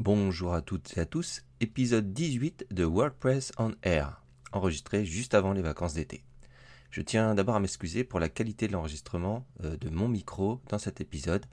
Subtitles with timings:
[0.00, 5.52] Bonjour à toutes et à tous, épisode 18 de WordPress on Air, enregistré juste avant
[5.52, 6.22] les vacances d'été.
[6.92, 10.78] Je tiens d'abord à m'excuser pour la qualité de l'enregistrement euh, de mon micro dans
[10.78, 11.44] cet épisode.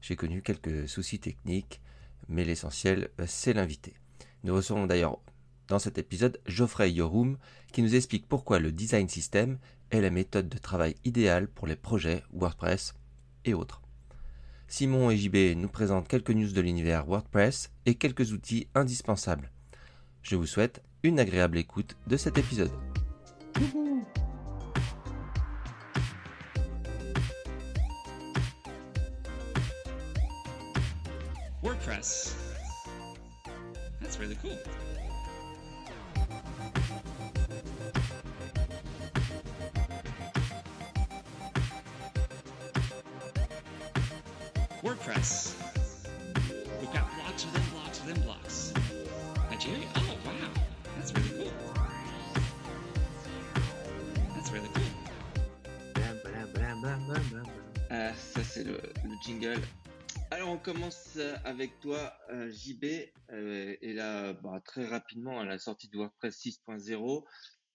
[0.00, 1.80] J'ai connu quelques soucis techniques,
[2.28, 3.94] mais l'essentiel, euh, c'est l'invité.
[4.42, 5.20] Nous recevons d'ailleurs
[5.68, 7.38] dans cet épisode Geoffrey Yorum
[7.72, 9.60] qui nous explique pourquoi le design system
[9.92, 12.94] est la méthode de travail idéale pour les projets WordPress
[13.44, 13.81] et autres.
[14.72, 19.50] Simon et JB nous présentent quelques news de l'univers WordPress et quelques outils indispensables.
[20.22, 22.72] Je vous souhaite une agréable écoute de cet épisode.
[44.92, 45.56] WordPress.
[49.50, 49.88] Nigeria?
[49.96, 50.32] Oh, wow.
[50.96, 51.52] That's really cool.
[54.34, 54.82] That's really cool.
[57.90, 59.62] Ah, ça c'est le, le jingle.
[60.30, 65.58] Alors on commence euh, avec toi euh, JB et là bah, très rapidement à la
[65.58, 67.24] sortie de WordPress 6.0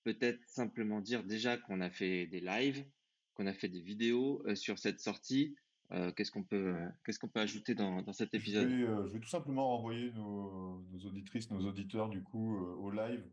[0.04, 2.86] peut-être simplement dire déjà qu'on a fait des lives,
[3.34, 5.56] qu'on a fait des vidéos sur cette sortie.
[5.92, 8.68] Euh, qu'est-ce qu'on peut euh, qu'est-ce qu'on peut ajouter dans, dans cet Je épisode?
[8.68, 12.92] vais, euh, je vais tout simplement renvoyer nos, nos auditrices, nos auditeurs du coup au
[12.92, 13.24] live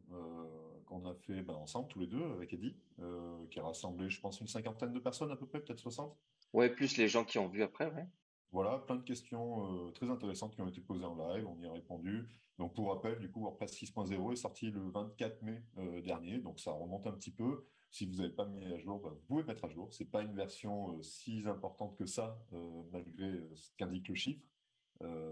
[0.87, 4.21] qu'on a fait ben, ensemble tous les deux avec Eddie, euh, qui a rassemblé je
[4.21, 6.17] pense une cinquantaine de personnes à peu près, peut-être 60.
[6.53, 8.07] Ouais, plus les gens qui ont vu après, ouais.
[8.53, 11.73] Voilà, plein de questions très intéressantes qui ont été posées en live, on y a
[11.73, 12.29] répondu.
[12.61, 15.61] Donc pour rappel, du coup WordPress 6.0 est sorti le 24 mai
[16.05, 17.67] dernier, donc ça remonte un petit peu.
[17.95, 19.95] Si vous n'avez pas mis à jour, bah, vous pouvez mettre à jour.
[19.95, 24.17] C'est pas une version euh, si importante que ça, euh, malgré euh, ce qu'indique le
[24.17, 24.43] chiffre.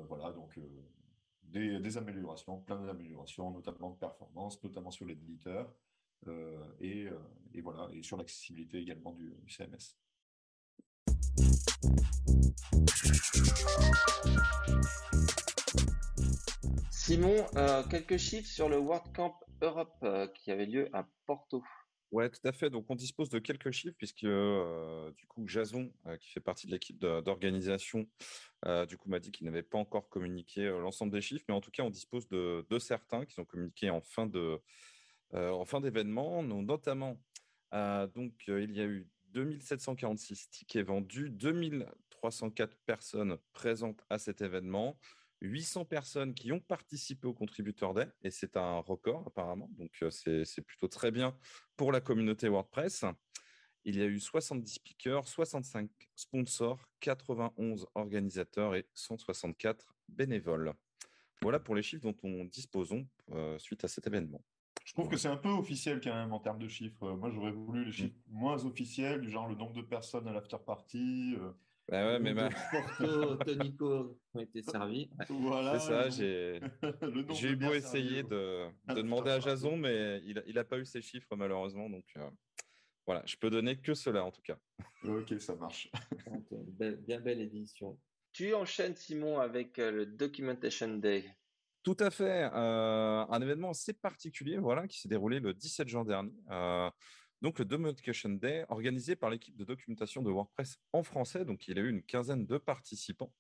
[0.08, 0.60] Voilà, donc
[1.44, 5.74] des, améliorations, plein d'améliorations, notamment de performance, notamment sur l'éditeur,
[6.28, 9.96] euh, et, voilà, et sur l'accessibilité également du, CMS.
[16.90, 17.46] Simon,
[17.90, 21.64] quelques chiffres sur le WordCamp Europe qui avait lieu à Porto.
[22.12, 22.68] Ouais, tout à fait.
[22.68, 25.90] Donc, on dispose de quelques chiffres puisque du coup, Jason,
[26.20, 28.06] qui fait partie de l'équipe d'organisation,
[28.86, 31.70] du coup, m'a dit qu'il n'avait pas encore communiqué l'ensemble des chiffres, mais en tout
[31.70, 34.30] cas, on dispose de, certains qui sont communiqués en fin
[35.32, 37.18] en fin d'événement, notamment.
[37.72, 44.98] donc, il y a eu 2746 tickets vendus, 2304 personnes présentes à cet événement.
[45.42, 50.10] 800 personnes qui ont participé au Contributeur Day, et c'est un record apparemment, donc euh,
[50.10, 51.36] c'est plutôt très bien
[51.76, 53.04] pour la communauté WordPress.
[53.84, 60.72] Il y a eu 70 speakers, 65 sponsors, 91 organisateurs et 164 bénévoles.
[61.40, 64.40] Voilà pour les chiffres dont on disposons euh, suite à cet événement.
[64.84, 67.12] Je trouve que c'est un peu officiel quand même en termes de chiffres.
[67.12, 70.58] Moi, j'aurais voulu les chiffres moins officiels, du genre le nombre de personnes à l'after
[70.64, 71.36] party.
[71.40, 71.52] euh,
[71.92, 75.10] Bah ouais, mais ma- Porto, Tonico ont été servis.
[75.18, 75.26] Ouais.
[75.28, 75.78] voilà.
[75.78, 76.58] c'est ça, j'ai
[77.52, 79.40] eu beau essayer de, Ah, de demander à.
[79.40, 82.30] Jason, mais il n'a il a pas eu ces chiffres malheureusement, donc euh,
[83.04, 84.56] voilà, je peux donner que cela en tout cas.
[85.06, 85.90] Ok, ça marche.
[86.50, 88.00] Belle- bien belle édition.
[88.32, 91.26] Tu enchaînes Simon avec euh, le Documentation Day.
[91.82, 92.48] Tout à fait.
[92.54, 96.32] euh, un événement assez particulier voilà, qui s'est déroulé le 17 juin dernier.
[96.50, 96.88] euh,
[97.42, 101.44] donc, le Documentation Day, organisé par l'équipe de documentation de WordPress en français.
[101.44, 103.34] Donc, il y a eu une quinzaine de participants.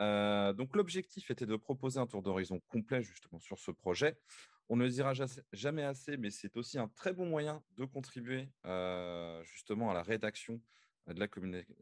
[0.00, 4.18] Euh, donc, l'objectif était de proposer un tour d'horizon complet justement sur ce projet.
[4.68, 5.14] On ne le dira
[5.54, 10.02] jamais assez, mais c'est aussi un très bon moyen de contribuer euh, justement à la
[10.02, 10.60] rédaction
[11.06, 11.26] de la,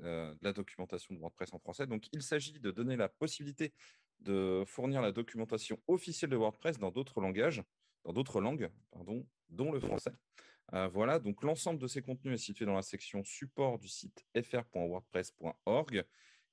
[0.03, 1.89] euh, de la documentation de WordPress en français.
[1.89, 3.75] Donc, il s'agit de donner la possibilité
[4.21, 7.65] de fournir la documentation officielle de WordPress dans d'autres langages,
[8.05, 10.13] dans d'autres langues, pardon, dont le français.
[10.73, 14.25] Euh, voilà, donc l'ensemble de ces contenus est situé dans la section support du site
[14.41, 16.05] fr.wordpress.org.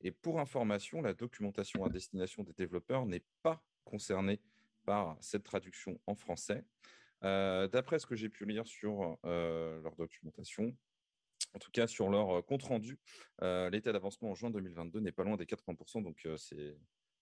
[0.01, 4.39] Et pour information, la documentation à destination des développeurs n'est pas concernée
[4.85, 6.63] par cette traduction en français.
[7.23, 10.75] Euh, D'après ce que j'ai pu lire sur euh, leur documentation,
[11.53, 12.99] en tout cas sur leur compte rendu,
[13.41, 16.27] l'état d'avancement en juin 2022 n'est pas loin des 80%, donc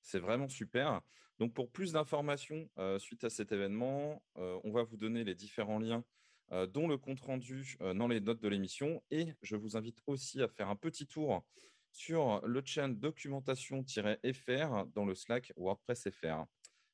[0.02, 1.02] c'est vraiment super.
[1.40, 6.04] Donc, pour plus d'informations suite à cet événement, on va vous donner les différents liens,
[6.51, 9.01] dont le compte rendu euh, dans les notes de l'émission.
[9.12, 11.44] Et je vous invite aussi à faire un petit tour
[11.92, 16.45] sur le channel documentation-fr dans le Slack WordPress FR.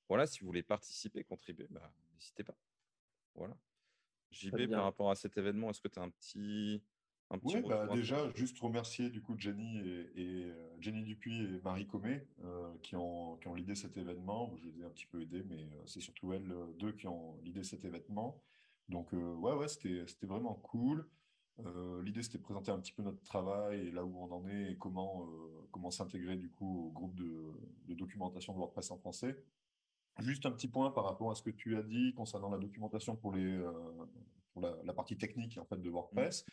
[0.07, 2.55] Voilà, si vous voulez participer, contribuer, bah, n'hésitez pas.
[3.35, 3.57] Voilà.
[4.31, 6.81] JB, par rapport à cet événement, est-ce que tu as un petit,
[7.29, 11.43] un petit Oui, bah déjà, juste remercier du coup Jenny et, et, euh, Jenny Dupuis
[11.43, 14.53] et Marie Comé euh, qui ont, qui ont l'idée cet événement.
[14.57, 17.07] Je les ai un petit peu aidés, mais euh, c'est surtout elles euh, deux qui
[17.07, 18.41] ont l'idée cet événement.
[18.91, 21.07] Donc, euh, ouais, ouais, c'était, c'était vraiment cool.
[21.59, 24.47] Euh, l'idée, c'était de présenter un petit peu notre travail et là où on en
[24.47, 27.53] est et comment, euh, comment s'intégrer du coup au groupe de,
[27.87, 29.43] de documentation de WordPress en français.
[30.19, 33.15] Juste un petit point par rapport à ce que tu as dit concernant la documentation
[33.15, 33.71] pour les, euh,
[34.53, 36.45] pour la, la partie technique en fait de WordPress.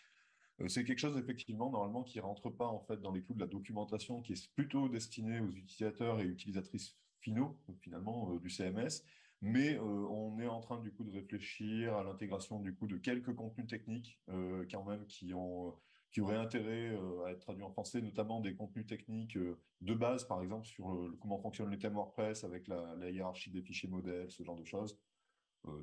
[0.61, 3.41] Euh, C'est quelque chose effectivement normalement qui rentre pas en fait dans les clous de
[3.41, 9.03] la documentation, qui est plutôt destiné aux utilisateurs et utilisatrices finaux finalement du CMS.
[9.41, 12.97] Mais euh, on est en train du coup de réfléchir à l'intégration du coup de
[12.97, 15.75] quelques contenus techniques euh, quand même qui ont
[16.11, 20.25] qui auraient intérêt euh, à être traduits en français, notamment des contenus techniques de base,
[20.25, 20.87] par exemple sur
[21.21, 24.99] comment fonctionnent les thèmes WordPress avec la, hiérarchie des fichiers modèles, ce genre de choses.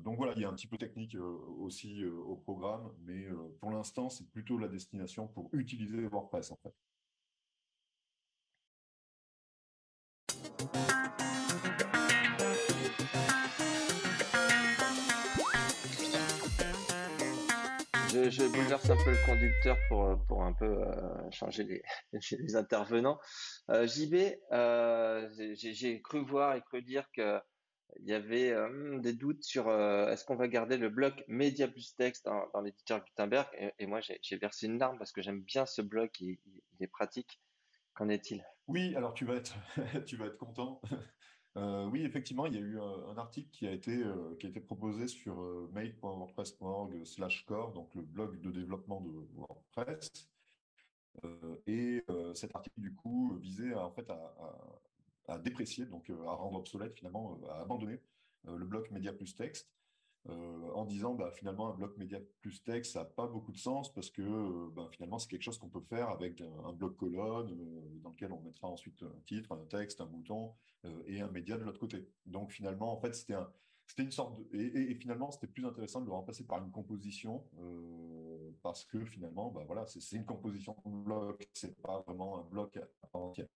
[0.02, 1.16] Donc voilà, il y a un petit peu technique
[1.58, 3.28] aussi au programme, mais
[3.60, 6.74] pour l'instant, c'est plutôt la destination pour utiliser WordPress en fait.
[18.90, 21.82] Un peu le conducteur pour, pour un peu euh, changer les,
[22.56, 23.18] intervenants.
[23.70, 24.14] Euh, JB,
[24.52, 27.40] euh, j'ai cru voir et cru dire que
[28.00, 31.68] il y avait euh, des doutes sur euh, est-ce qu'on va garder le bloc média
[31.68, 33.46] plus texte dans, l'éditeur Gutenberg
[33.78, 36.88] et, moi j'ai versé une larme parce que j'aime bien ce bloc, il- il est
[36.88, 37.40] pratique.
[37.94, 38.44] Qu'en est-il?
[38.66, 39.54] Oui, alors tu vas être,
[40.06, 40.82] tu vas être content.
[41.56, 44.46] Euh, oui, effectivement, il y a eu un, un article qui a été, euh, qui
[44.46, 50.28] a été proposé sur euh, make.wordpress.org/core, donc le blog de développement de WordPress.
[51.24, 53.90] Euh, et euh, cet article, du coup, visait à,
[55.28, 58.00] en déprécier, donc euh, à rendre obsolète finalement, euh, à abandonner
[58.48, 59.68] euh, le bloc média plus texte,
[60.28, 63.58] euh, en disant bah, finalement un bloc média plus texte, ça n'a pas beaucoup de
[63.58, 66.96] sens parce que euh, bah, finalement c'est quelque chose qu'on peut faire avec un, bloc
[66.96, 70.52] colonne euh, dans lequel on mettra ensuite un titre, un texte, un bouton
[71.06, 72.08] et un média de l'autre côté.
[72.26, 73.48] Donc finalement, en fait, c'était un,
[73.98, 74.56] une sorte de...
[74.56, 77.44] et, finalement, c'était plus intéressant de le remplacer par une composition
[78.62, 82.76] parce que finalement, bah voilà, c'est une composition de bloc, c'est pas vraiment un bloc
[82.76, 83.48] à part entière.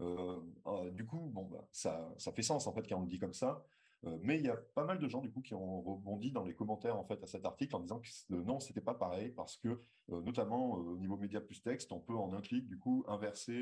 [0.00, 3.18] Euh, du coup, bon, bah, ça, ça fait sens en fait quand on le dit
[3.18, 3.64] comme ça.
[4.02, 6.54] Mais il y a pas mal de gens du coup qui ont rebondi dans les
[6.54, 9.56] commentaires en fait à cet article en disant que euh, non, c'était pas pareil parce
[9.56, 13.60] que notamment au niveau média plus texte, on peut en un clic du coup inverser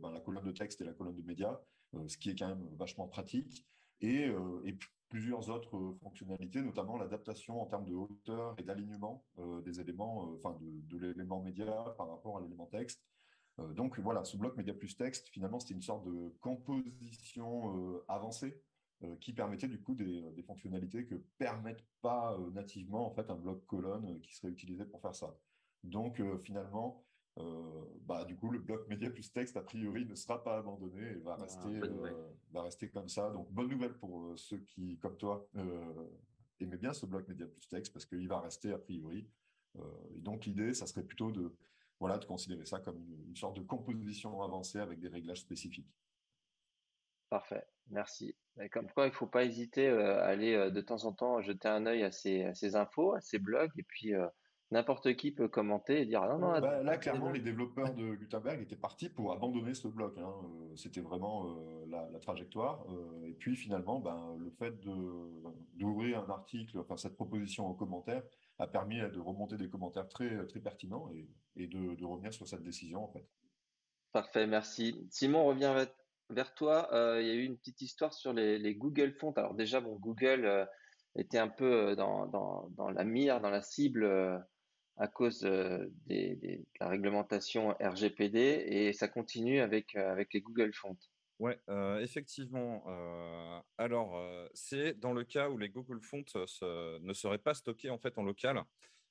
[0.00, 1.60] ben, la colonne de texte et la colonne de média,
[1.94, 3.64] euh, ce qui est quand même vachement pratique.
[4.00, 4.26] Et,
[4.64, 4.76] et
[5.08, 9.24] plusieurs autres fonctionnalités, notamment l'adaptation en termes de hauteur et d'alignement
[9.64, 13.02] des éléments, enfin de, l'élément média par rapport à l'élément texte.
[13.74, 18.60] Donc voilà, ce bloc média plus texte, finalement, c'était une sorte de composition avancée
[19.20, 23.34] qui permettait du coup des, des fonctionnalités que permettent pas euh, nativement en fait un
[23.36, 25.36] bloc colonne euh, qui serait utilisé pour faire ça.
[25.84, 27.04] Donc euh, finalement,
[27.38, 31.02] euh, bah du coup le bloc média plus texte a priori ne sera pas abandonné
[31.12, 33.30] et va Ah, rester euh, va rester comme ça.
[33.30, 36.08] Donc bonne nouvelle pour euh, ceux qui comme toi euh,
[36.60, 39.28] aimaient bien ce bloc média plus texte parce qu'il va rester a priori.
[39.76, 39.82] Euh,
[40.14, 41.54] et donc l'idée, ça serait plutôt de
[42.00, 45.92] voilà de considérer ça comme une, une sorte de composition avancée avec des réglages spécifiques.
[47.28, 48.34] Parfait, merci.
[48.60, 51.40] Et comme quoi, il faut pas hésiter euh, à aller euh, de temps en temps
[51.42, 54.26] jeter un œil à ces, à ces infos, à ces blogs, et puis euh,
[54.70, 57.94] n'importe qui peut commenter et dire ah non, non, Bah, là, clairement, le- les développeurs
[57.94, 60.16] de Gutenberg étaient partis pour abandonner ce bloc.
[60.18, 60.32] hein.
[60.74, 61.54] C'était vraiment
[61.88, 62.84] la, la trajectoire.
[63.24, 64.80] Et puis finalement, ben, le fait
[65.74, 68.22] d'ouvrir un article, enfin cette proposition en commentaire,
[68.58, 72.48] a permis de remonter des commentaires très très pertinents et, et de, de revenir sur
[72.48, 73.26] cette décision en fait.
[74.12, 75.06] Parfait, merci.
[75.10, 75.72] Simon, on revient
[76.30, 76.92] vers, toi.
[76.92, 79.32] Euh, il y a eu une petite histoire sur les, Google Fonts.
[79.32, 80.64] Alors déjà, bon, Google euh,
[81.16, 84.06] était un peu euh, dans, la mire, dans la cible
[84.98, 85.92] à cause de
[86.80, 90.96] la réglementation RGPD et ça continue avec, les Google Fonts.
[91.38, 91.60] Ouais,
[92.00, 92.82] effectivement.
[93.76, 94.18] alors,
[94.54, 98.22] c'est dans le cas où les Google Fonts ne seraient pas stockés en fait en
[98.22, 98.62] local.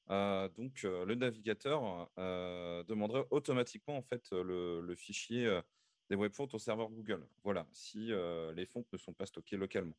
[0.10, 5.62] Donc, le navigateur demanderait automatiquement en fait le, fichier
[6.09, 7.27] des web fonts au serveur Google.
[7.43, 9.97] Voilà, si euh, les fonts ne sont pas stockés localement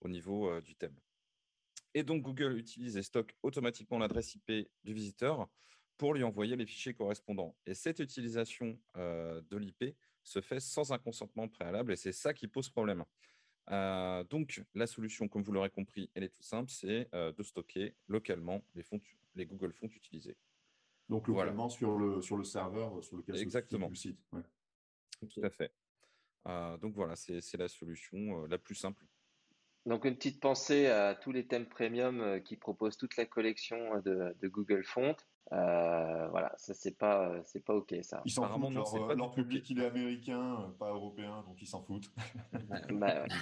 [0.00, 0.96] au niveau euh, du thème.
[1.94, 5.48] Et donc, Google utilise et stocke automatiquement l'adresse IP du visiteur
[5.96, 7.56] pour lui envoyer les fichiers correspondants.
[7.64, 12.34] Et cette utilisation euh, de l'IP se fait sans un consentement préalable et c'est ça
[12.34, 13.04] qui pose problème.
[14.30, 18.62] Donc, la solution, comme vous l'aurez compris, elle est toute simple, c'est de stocker localement
[18.76, 19.00] les, fonts,
[19.34, 20.36] les Google Fonts utilisés.
[21.08, 21.50] Donc Voilà.
[21.50, 23.92] localement sur le sur le serveur sur lequel se Exactement.
[23.94, 24.26] situe le site.
[24.32, 24.42] Ouais.
[25.20, 25.72] Tout à fait.
[26.46, 29.04] Euh, donc voilà, c'est c'est la solution euh, la plus simple.
[29.84, 34.00] Donc une petite pensée à tous les thèmes premium euh, qui proposent toute la collection
[34.00, 35.14] de, de Google Font.
[35.52, 38.20] Euh, voilà, ça c'est pas c'est pas ok ça.
[38.24, 41.66] Ils s'en foutent, leur, euh, leur public il est américain, euh, pas européen, donc ils
[41.68, 42.10] s'en foutent.
[42.90, 43.24] Bah.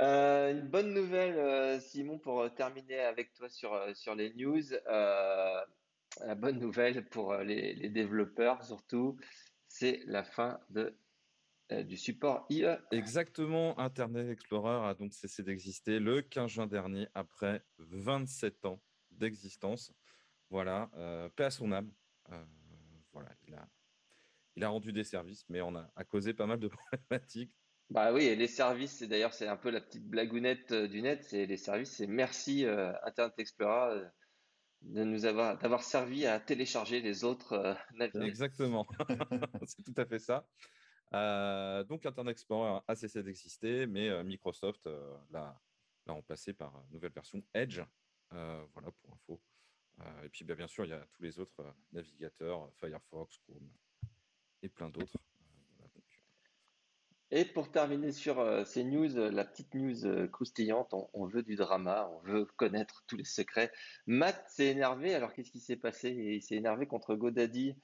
[0.00, 4.32] Euh, une bonne nouvelle, euh, Simon, pour euh, terminer avec toi sur, euh, sur les
[4.32, 4.72] news.
[4.86, 5.60] Euh,
[6.24, 9.18] la bonne nouvelle pour euh, les, les développeurs surtout,
[9.80, 10.94] c'est la fin de,
[11.72, 12.44] euh, du support.
[12.50, 12.66] IE.
[12.90, 19.90] Exactement, Internet Explorer a donc cessé d'exister le 15 juin dernier, après 27 ans d'existence.
[20.50, 21.90] Voilà, euh, paix à son âme.
[22.30, 22.44] Euh,
[23.14, 23.66] voilà, il a,
[24.56, 26.68] il a rendu des services, mais on a, a causé pas mal de
[27.08, 27.54] problématiques.
[27.88, 31.00] Bah oui, et les services, c'est d'ailleurs c'est un peu la petite blagounette euh, du
[31.00, 34.02] net, c'est les services, c'est merci euh, Internet Explorer
[34.82, 38.22] de nous avoir d'avoir servi à télécharger les autres euh, navires.
[38.22, 38.86] Exactement,
[39.66, 40.46] c'est tout à fait ça.
[41.12, 44.88] Euh, donc Internet Explorer a cessé d'exister, mais euh, Microsoft
[45.30, 45.60] l'a
[46.06, 47.80] l'a remplacé par une nouvelle version Edge.
[48.30, 49.40] Voilà pour info.
[50.24, 53.68] Et puis bah, bien sûr, il y a tous les autres navigateurs, Firefox, Chrome
[54.62, 55.18] et plein d'autres.
[57.32, 61.26] Et pour terminer sur euh, ces news, euh, la petite news euh, croustillante, on, on
[61.26, 63.70] veut du drama, on veut connaître tous les secrets.
[64.06, 66.10] Matt s'est énervé, alors qu'est-ce qui s'est passé?
[66.10, 67.76] Il s'est énervé contre GoDaddy,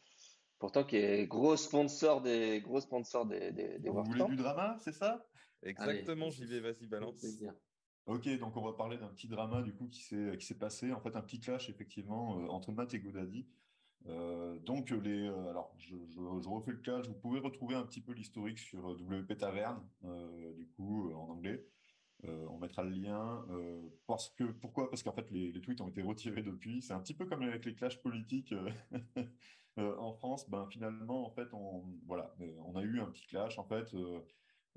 [0.58, 4.76] pourtant qui est gros sponsor des gros sponsor des, des, des Vous voulez du drama,
[4.80, 5.24] c'est ça?
[5.62, 7.24] Exactement, j'y vais, vas-y, balance.
[8.06, 10.92] Ok, donc on va parler d'un petit drama du coup qui s'est qui s'est passé,
[10.92, 13.48] en fait un petit clash effectivement euh, entre Matt et Godaddy.
[14.08, 17.06] Euh, donc les, euh, alors je, refais le clash.
[17.06, 19.82] Vous pouvez retrouver un petit peu l'historique sur euh, WP Taverne,
[20.56, 21.64] du coup en anglais.
[22.24, 23.44] On mettra le lien
[24.06, 24.90] parce que pourquoi?
[24.90, 26.82] Parce qu'en fait les, les tweets ont été retirés depuis.
[26.82, 28.52] C'est un petit peu comme avec les clashs politiques
[29.76, 30.48] en France.
[30.50, 32.34] Ben finalement en fait on voilà,
[32.64, 33.94] on a eu un petit clash en fait.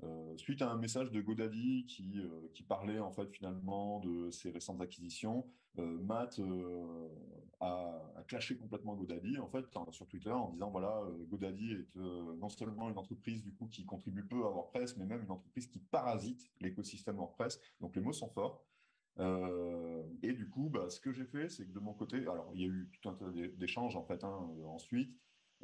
[0.02, 4.30] Euh, suite à un message de GoDaddy qui, euh, qui parlait en fait finalement de
[4.30, 5.46] ses récentes acquisitions,
[5.78, 6.40] euh, Matt
[7.60, 12.48] a, a clashé complètement GoDaddy en fait sur Twitter en disant voilà GoDaddy est non
[12.48, 15.78] seulement une entreprise du coup qui contribue peu à WordPress, mais même une entreprise qui
[15.78, 17.60] parasite l'écosystème WordPress.
[17.80, 18.64] Donc les mots sont forts.
[19.18, 22.62] Et du coup, bah, ce que j'ai fait, c'est que de mon côté, alors il
[22.62, 25.14] y a eu tout un tas d'é- d'échanges en fait hein, ensuite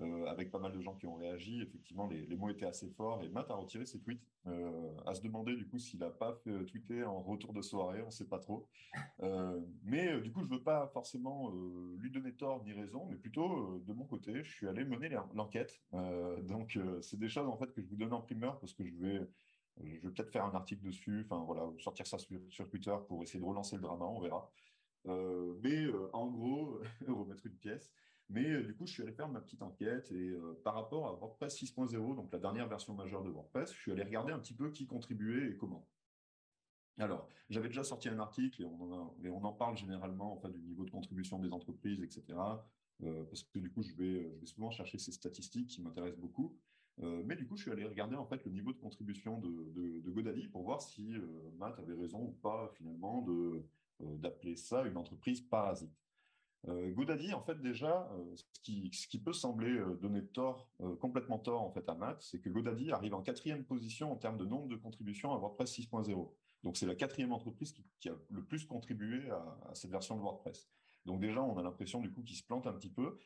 [0.01, 1.63] euh, avec pas mal de gens qui ont réagi.
[1.63, 4.23] Effectivement, les, les mots étaient assez forts et Matt a retiré ses tweets.
[4.47, 8.03] Euh, à se demander du coup s'il a pas fait tweeter en retour de soirée,
[8.03, 8.67] on sait pas trop.
[9.23, 13.07] Euh, mais euh, du coup, je veux pas forcément euh, lui donner tort ni raison,
[13.07, 15.83] mais plutôt euh, de mon côté, je suis allé mener l'en- l'enquête.
[15.95, 18.75] Euh, donc, euh, c'est des choses en fait que je vous donne en primeur parce
[18.75, 19.21] que je vais
[19.85, 23.23] je vais peut-être faire un article dessus, enfin voilà, sortir ça sur, sur Twitter pour
[23.23, 24.51] essayer de relancer le drama, on verra.
[25.07, 27.93] Euh, mais euh, en gros, remettre une pièce.
[28.29, 31.07] Mais euh, du coup, je suis allé faire ma petite enquête et euh, par rapport
[31.07, 34.39] à WordPress 6.0, donc la dernière version majeure de WordPress, je suis allé regarder un
[34.39, 35.89] petit peu qui contribuait et comment.
[36.99, 40.85] Alors, j'avais déjà sorti un article et on en, parle généralement en fait, du niveau
[40.85, 42.25] de contribution des entreprises, etc.
[43.03, 46.57] Euh, parce que du coup, je vais, souvent chercher ces statistiques qui m'intéressent beaucoup.
[46.99, 50.11] Mais du coup, je suis allé regarder en fait le niveau de contribution de, de,
[50.11, 51.13] GoDaddy pour voir si
[51.59, 53.63] Matt avait raison ou pas finalement de
[54.01, 55.93] d'appeler ça une entreprise parasite.
[56.69, 61.39] Euh, GoDaddy, en fait, déjà, euh, ce, qui, peut sembler euh, donner tort, euh, complètement
[61.39, 64.45] tort en fait à Matt, c'est que GoDaddy arrive en quatrième position en termes de
[64.45, 66.33] nombre de contributions à WordPress 6.0.
[66.65, 70.69] Donc, c'est la quatrième entreprise qui, a le plus contribué à, cette version de WordPress.
[71.05, 73.17] Donc, déjà, on a l'impression du coup qu'il se plante un petit peu.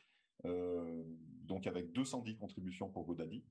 [0.43, 3.43] Donc, avec 210 contributions pour GoDaddy,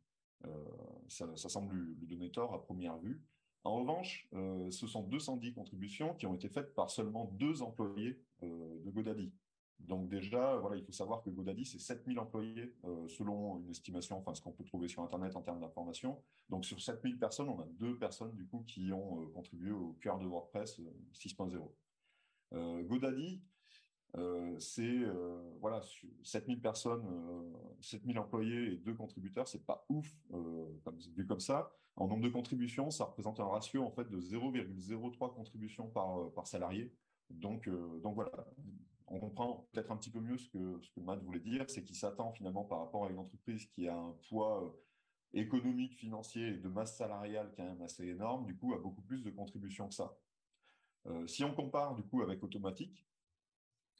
[1.08, 3.20] ça, semble lui, donner tort à première vue.
[3.64, 4.28] En revanche,
[4.70, 9.32] ce sont 210 contributions qui ont été faites par seulement deux employés de GoDaddy.
[9.86, 14.18] Donc déjà, voilà, il faut savoir que GoDaddy, c'est 7000 employés euh, selon une estimation,
[14.18, 16.22] enfin ce qu'on peut trouver sur Internet en termes d'information.
[16.48, 19.96] Donc sur 7000 personnes, on a deux personnes du coup qui ont euh, contribué au
[20.00, 20.84] cœur de WordPress euh,
[21.14, 21.70] 6.0.
[22.52, 23.42] Euh, GoDaddy,
[24.16, 29.84] euh, c'est euh, voilà, sur 7000 personnes, euh, 7000 employés et deux contributeurs, c'est pas
[29.88, 30.08] ouf
[30.84, 31.72] comme, vu comme ça.
[31.96, 36.46] En nombre de contributions, ça représente un ratio en fait de 0,03 contributions par, par
[36.46, 36.92] salarié.
[37.30, 37.68] Donc,
[38.02, 38.32] donc voilà,
[39.10, 41.82] on comprend peut-être un petit peu mieux ce que, ce que Matt voulait dire, c'est
[41.82, 44.70] qu'il s'attend finalement par rapport à une entreprise qui a un poids euh,
[45.40, 49.22] économique, financier et de masse salariale quand même assez énorme, du coup, a beaucoup plus
[49.24, 50.16] de contributions que ça.
[51.06, 53.04] Euh, si on compare du coup avec Automatique,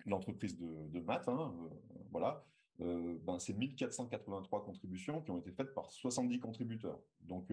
[0.06, 2.44] l'entreprise de, Matt, hein, euh, voilà,
[2.78, 6.98] ben, c'est 1483 contributions qui ont été faites par 70 contributeurs.
[7.20, 7.52] Donc,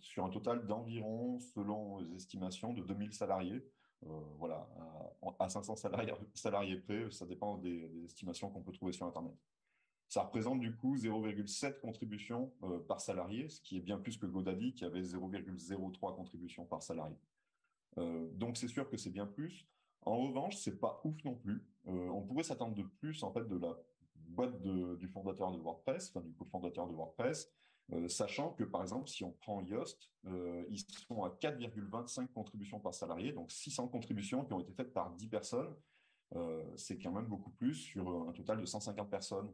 [0.00, 3.62] sur un total d'environ, selon les estimations, de 2000 salariés.
[4.06, 4.68] Euh, voilà,
[5.38, 9.34] à, à 500 salariés, salariés près, ça dépend des, estimations qu'on peut trouver sur Internet.
[10.08, 12.52] Ça représente du coup 0,7 contributions
[12.86, 17.16] par salarié, ce qui est bien plus que GoDaddy qui avait 0,03 contributions par salarié.
[17.96, 19.66] donc c'est sûr que c'est bien plus.
[20.02, 21.64] En revanche, c'est pas ouf non plus.
[21.86, 23.74] on pourrait s'attendre de plus en fait de la
[24.14, 27.50] boîte du fondateur de WordPress, enfin du cofondateur de WordPress,
[27.92, 32.80] euh, sachant que, par exemple, si on prend Yoast, euh, ils sont à 4,25 contributions
[32.80, 35.74] par salarié, donc 600 contributions qui ont été faites par 10 personnes.
[36.34, 39.50] Euh, c'est quand même beaucoup plus sur un total de 150 personnes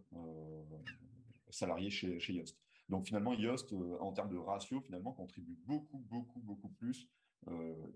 [1.50, 2.56] salariées chez, chez Yoast.
[2.88, 7.08] Donc finalement, Yoast, en termes de ratio, finalement, contribue beaucoup, beaucoup, beaucoup plus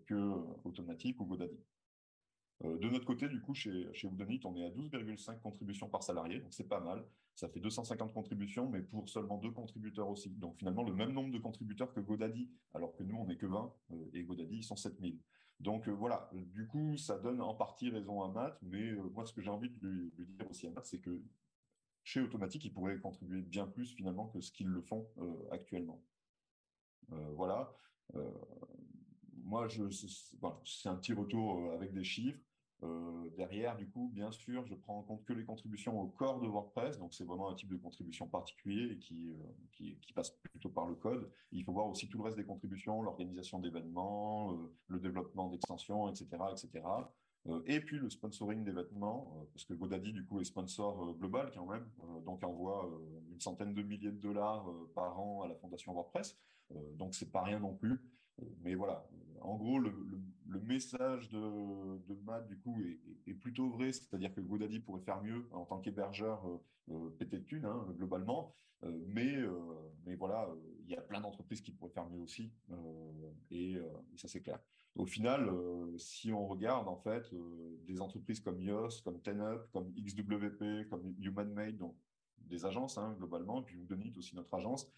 [0.06, 1.58] que Automatic ou GoDaddy.
[2.64, 6.38] Euh, de notre côté, du coup, chez, chez on est à 12,5 contributions par salarié,
[6.40, 7.04] donc c'est pas mal.
[7.34, 10.30] Ça fait 250 contributions, mais pour seulement deux contributeurs aussi.
[10.30, 13.46] Donc finalement, le même nombre de contributeurs que GoDaddy, alors que nous, on n'est que
[13.46, 15.18] 20, euh, et GoDaddy, ils sont 7000.
[15.60, 19.32] Donc euh, voilà, du coup, ça donne en partie raison à Matt, mais moi, ce
[19.32, 21.22] que j'ai envie de lui, dire aussi à Matt, c'est que
[22.04, 25.08] chez Automatique, ils pourraient contribuer bien plus finalement que ce qu'ils le font
[25.52, 26.02] actuellement.
[27.08, 27.72] voilà.
[29.44, 29.84] moi, je,
[30.64, 32.40] c'est un petit retour avec des chiffres.
[32.84, 36.40] Euh, derrière, du coup, bien sûr, je prends en compte que les contributions au corps
[36.40, 39.34] de WordPress, donc c'est vraiment un type de contribution particulier euh,
[39.72, 41.30] qui, passe plutôt par le code.
[41.52, 44.56] Il faut voir aussi tout le reste des contributions, l'organisation d'événements, euh,
[44.88, 46.84] le développement d'extensions, etc., etc.
[47.66, 51.84] et puis le sponsoring d'événements, parce que GoDaddy, du coup, est sponsor global quand même,
[52.24, 52.88] donc envoie
[53.32, 56.38] une centaine de milliers de dollars par an à la fondation WordPress,
[56.94, 58.00] donc c'est pas rien non plus.
[58.62, 59.06] Mais voilà,
[59.42, 59.92] en gros, le,
[60.64, 62.80] message de, de, Matt, du coup,
[63.26, 66.58] est, plutôt vrai, c'est-à-dire que GoDaddy pourrait faire mieux en tant qu'hébergeur euh,
[66.90, 69.50] euh pété de thunes, hein, globalement, euh, mais, euh,
[70.06, 70.48] mais voilà,
[70.84, 72.52] il y a plein d'entreprises qui pourraient faire mieux aussi,
[73.50, 73.76] et,
[74.16, 74.60] ça c'est clair.
[74.94, 75.50] Au final,
[75.96, 77.34] si on regarde, en fait,
[77.86, 81.96] des entreprises comme Yoast, comme TenUp, comme XWP, comme HumanMade, donc
[82.38, 84.90] des agences, hein, globalement, et puis Udonit aussi notre agence,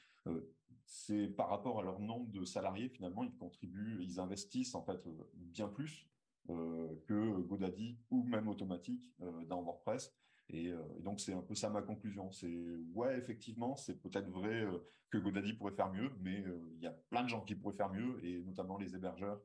[0.87, 5.07] c'est par rapport à leur nombre de salariés, finalement, ils contribuent, ils investissent en fait
[5.07, 6.09] euh, bien plus
[6.51, 10.13] euh, que GoDaddy ou même Automatique euh, dans WordPress.
[10.51, 12.31] Et, donc, c'est un peu ça ma conclusion.
[12.31, 12.55] C'est
[12.93, 14.67] ouais, effectivement, c'est peut-être vrai
[15.09, 17.91] que GoDaddy pourrait faire mieux, mais il y a plein de gens qui pourraient faire
[17.91, 19.41] mieux, et notamment les hébergeurs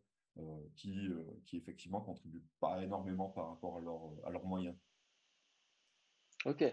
[0.75, 1.08] qui,
[1.46, 4.75] qui effectivement contribuent pas énormément par rapport à, à leurs moyens.
[6.46, 6.64] Ok.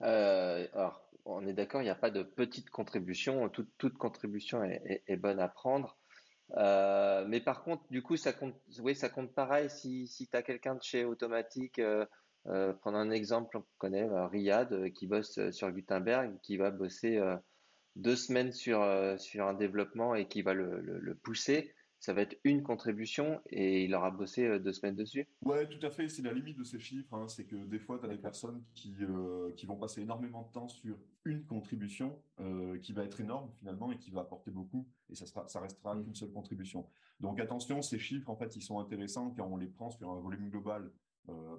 [0.00, 3.48] alors, on est d'accord, il n'y a pas de petite contribution.
[3.48, 5.96] Toute, contribution est, bonne à prendre.
[6.56, 8.54] Euh, mais par contre, du coup, ça compte,
[8.94, 12.04] ça compte pareil si, si tu as quelqu'un de chez Automatique, euh,
[12.46, 17.20] euh, prendre un exemple, on connaît Riyad qui bosse sur Gutenberg, qui va bosser
[17.94, 18.84] deux semaines sur,
[19.18, 23.94] sur un développement et qui va le pousser ça va être une contribution et il
[23.94, 26.08] aura bossé euh, deux semaines dessus Ouais, tout à fait.
[26.08, 27.14] C'est la limite de ces chiffres.
[27.14, 27.28] Hein.
[27.28, 30.52] C'est que des fois, tu as des personnes qui, euh, qui vont passer énormément de
[30.52, 34.84] temps sur une contribution euh, qui va être énorme finalement et qui va apporter beaucoup.
[35.10, 36.02] Et ça, sera, ça restera mm.
[36.02, 36.88] qu'une seule contribution.
[37.20, 40.18] Donc attention, ces chiffres, en fait, ils sont intéressants quand on les prend sur un
[40.18, 40.90] volume global.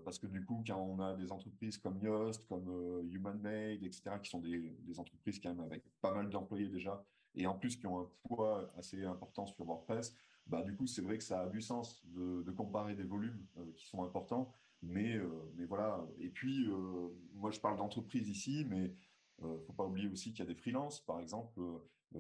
[0.04, 2.68] parce que du coup, quand on a des entreprises comme Yoast, comme
[3.10, 7.02] HumanMade, etc., qui sont des, des entreprises quand même avec pas mal d'employés déjà,
[7.36, 10.14] et en plus qui ont un poids assez important sur WordPress,
[10.48, 13.72] bah, du coup, c'est vrai que ça a du sens de, comparer des volumes euh,
[13.76, 14.52] qui sont importants.
[14.82, 16.06] Mais, euh, mais voilà.
[16.20, 18.94] Et puis, euh, moi, je parle d'entreprise ici, mais
[19.42, 21.00] il ne faut pas oublier aussi qu'il y a des freelances.
[21.02, 21.60] Par exemple,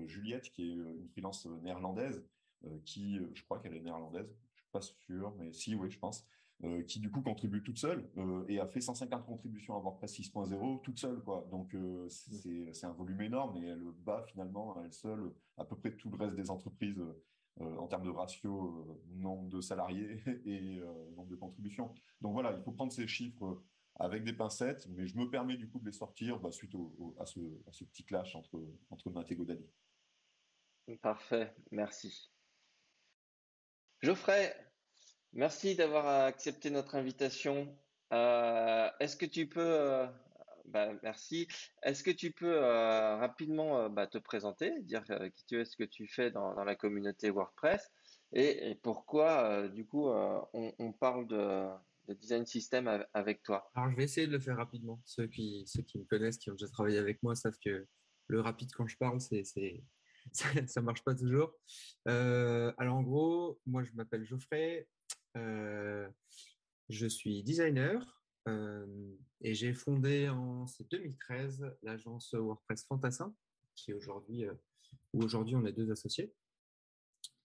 [0.08, 2.26] Juliette, qui est une freelance néerlandaise,
[2.86, 6.26] qui, je crois qu'elle est néerlandaise, je suis pas sûr, mais si, oui, je pense,
[6.88, 8.10] qui du coup contribue toute seule
[8.48, 11.48] et a fait 150 contributions à WordPress 6.0 toute seule, quoi.
[11.52, 11.78] Donc,
[12.10, 16.10] c'est un volume énorme et elle bat finalement à elle seule à peu près tout
[16.10, 17.02] le reste des entreprises
[17.60, 21.94] en termes de ratio euh, nombre de salariés et euh, nombre de contributions.
[22.22, 23.62] Donc voilà, il faut prendre ces chiffres
[23.96, 26.74] avec des pincettes, mais je me permets du coup de les sortir bah, suite
[27.20, 29.70] à, ce, petit clash entre, entre Matt et Godaddy.
[31.02, 32.32] Parfait, merci.
[34.02, 34.54] Geoffrey,
[35.32, 37.78] merci d'avoir accepté notre invitation.
[38.12, 40.08] Est-ce que tu peux
[40.65, 41.47] bah, merci.
[41.84, 45.65] Est-ce que tu peux euh, rapidement euh, bah, te présenter, dire euh, qui tu es,
[45.65, 47.91] ce que tu fais dans, la communauté WordPress
[48.36, 51.67] et, pourquoi, du coup, on, parle de,
[52.15, 53.69] design system avec toi?
[53.76, 54.99] Alors, je vais essayer de le faire rapidement.
[55.06, 57.86] Ceux qui, me connaissent, qui ont déjà travaillé avec moi, savent que
[58.26, 59.19] le rapide quand je parle,
[60.32, 61.54] ça ne marche pas toujours.
[62.08, 64.88] alors, en gros, moi, je m'appelle Geoffrey.
[65.36, 68.23] je suis designer.
[68.46, 73.36] Et j'ai fondé en 2013 l'agence WordPress Fantassin,
[73.76, 74.46] qui aujourd'hui,
[75.14, 76.34] où aujourd'hui on est deux associés.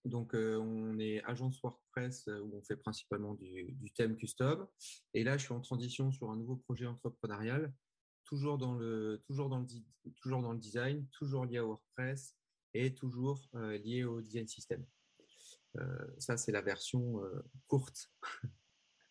[0.05, 4.67] Donc, on est agence WordPress où on fait principalement du, thème custom.
[5.13, 7.75] Et là, je suis en transition sur un nouveau projet entrepreneurial,
[8.25, 9.67] toujours dans le, toujours dans le,
[10.17, 12.37] toujours dans le design, toujours lié à WordPress
[12.75, 14.85] et toujours lié au design system.
[16.19, 17.21] ça, c'est la version
[17.67, 18.13] courte.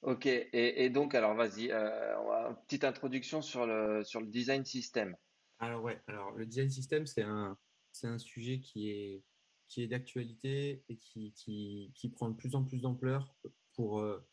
[0.08, 5.18] Ok, et, donc, alors vas-y, une petite introduction sur le, sur le design system.
[5.60, 7.58] Alors, ouais, alors le design system, c'est un,
[7.92, 9.26] c'est un sujet qui est,
[9.68, 13.36] qui est d'actualité et qui, qui, qui, prend de plus en plus d'ampleur
[13.74, 14.26] pour euh,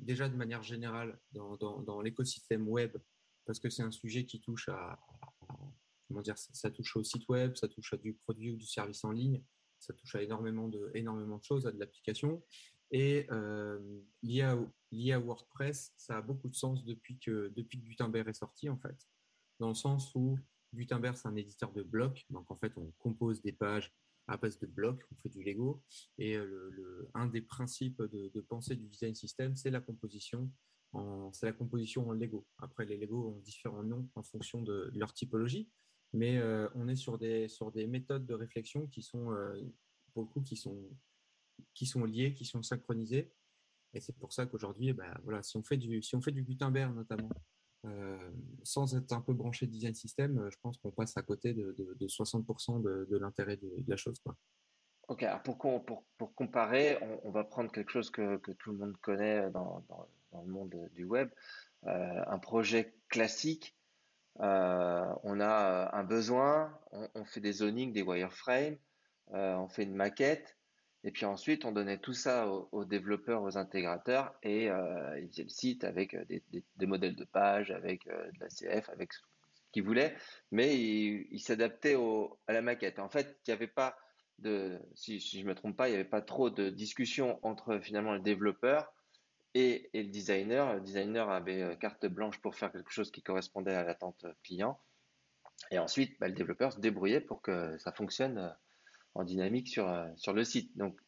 [0.00, 2.94] déjà de manière générale dans, dans, dans l'écosystème web,
[3.46, 5.00] parce que c'est un sujet qui touche à,
[6.08, 9.02] comment dire, ça, touche au site web, ça touche à du produit ou du service
[9.02, 9.42] en ligne,
[9.78, 12.42] ça touche à énormément de, énormément de choses, à de l'application.
[12.90, 13.80] Et euh,
[14.22, 14.58] lié, à,
[14.92, 18.76] lié à WordPress, ça a beaucoup de sens depuis que, depuis Gutenberg est sorti, en
[18.76, 19.08] fait,
[19.58, 20.38] dans le sens où
[20.74, 22.24] Gutenberg, c'est un éditeur de blocs.
[22.30, 23.92] Donc, en fait, on compose des pages
[24.28, 25.82] à base de blocs, on fait du Lego.
[26.18, 30.50] Et euh, le, un des principes de, pensée du design system, c'est la composition.
[31.32, 32.46] C'est la composition en Lego.
[32.58, 35.70] Après, les Lego ont différents noms en fonction de, leur typologie,
[36.12, 39.58] mais euh, on est sur des, sur des méthodes de réflexion qui sont, euh,
[40.44, 40.90] qui sont,
[41.72, 43.32] qui sont liées, qui sont synchronisées.
[43.94, 46.42] Et c'est pour ça qu'aujourd'hui, ben, voilà, si on fait du, si on fait du
[46.42, 47.28] Gutenberg notamment,
[47.84, 48.30] euh,
[48.62, 51.74] sans être un peu branché design system, euh, je pense qu'on passe à côté de,
[52.00, 54.22] 60% de, l'intérêt de, la chose.
[55.08, 58.78] Ok, alors pour, pour, pour comparer, on, va prendre quelque chose que, que tout le
[58.78, 61.28] monde connaît dans, dans, le monde du web.
[61.86, 63.76] Euh, un projet classique,
[64.36, 68.76] on a un besoin, on, fait des zonings, des wireframes,
[69.26, 70.56] on fait une maquette,
[71.04, 75.42] et puis ensuite, on donnait tout ça aux, développeurs, aux intégrateurs, et euh, ils faisaient
[75.42, 76.24] le site avec euh,
[76.76, 79.20] des, modèles de page, avec euh, de la CF, avec ce
[79.72, 80.16] qu'ils voulaient,
[80.52, 81.96] mais ils s'adaptaient
[82.46, 83.00] à la maquette.
[83.00, 83.96] En fait, il n'y avait pas
[84.38, 87.78] de, si, je ne me trompe pas, il n'y avait pas trop de discussion entre
[87.78, 88.92] finalement le développeur
[89.54, 90.74] et, le designer.
[90.74, 94.78] Le designer avait carte blanche pour faire quelque chose qui correspondait à l'attente client.
[95.70, 98.54] Et ensuite, bah, le développeur se débrouillait pour que ça fonctionne
[99.14, 100.76] en dynamique sur, euh, sur le site.
[100.76, 101.00] Donc,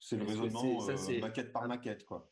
[0.00, 2.30] c'est le raisonnement euh, maquette par maquette, quoi.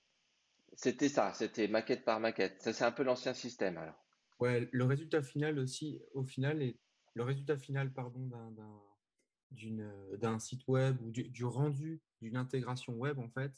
[0.74, 2.60] C'était ça, c'était maquette par maquette.
[2.62, 3.94] Ça, c'est un peu l'ancien système, alors.
[4.40, 6.76] Ouais, le résultat final aussi, au final, est,
[7.14, 8.28] le résultat final, pardon,
[9.50, 13.52] d'un site web ou du, rendu d'une intégration web, en fait,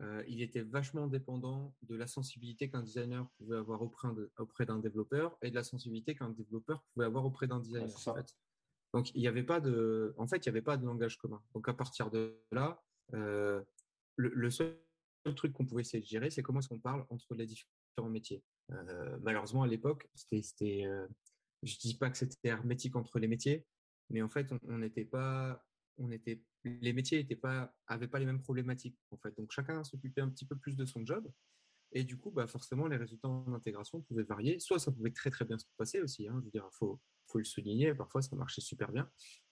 [0.00, 5.38] euh, il était vachement dépendant de la sensibilité qu'un designer pouvait avoir auprès d'un développeur
[5.42, 7.94] et de la sensibilité qu'un développeur pouvait avoir auprès d'un designer.
[8.06, 8.36] en fait.
[8.96, 11.42] Donc, il n'y avait pas de, en fait, il y avait pas de langage commun.
[11.54, 12.82] Donc, à partir de là,
[13.12, 13.62] euh,
[14.16, 14.74] le, seul
[15.36, 18.42] truc qu'on pouvait essayer de gérer, c'est comment est-ce qu'on parle entre les différents métiers.
[18.72, 21.06] Euh, malheureusement, à l'époque, c'était euh,
[21.62, 23.66] je dis pas que c'était hermétique entre les métiers,
[24.08, 25.62] mais en fait, on n'était pas,
[25.98, 28.96] on était, les métiers n'étaient pas, avaient pas les mêmes problématiques.
[29.10, 31.30] En fait, donc chacun s'occupait un petit peu plus de son job.
[31.92, 34.58] Et du coup, bah forcément, les résultats en intégration pouvaient varier.
[34.58, 36.26] Soit ça pouvait très très bien se passer aussi.
[36.26, 37.94] Hein, je veux dire, faut faut le souligner.
[37.94, 39.08] Parfois, ça marchait super bien.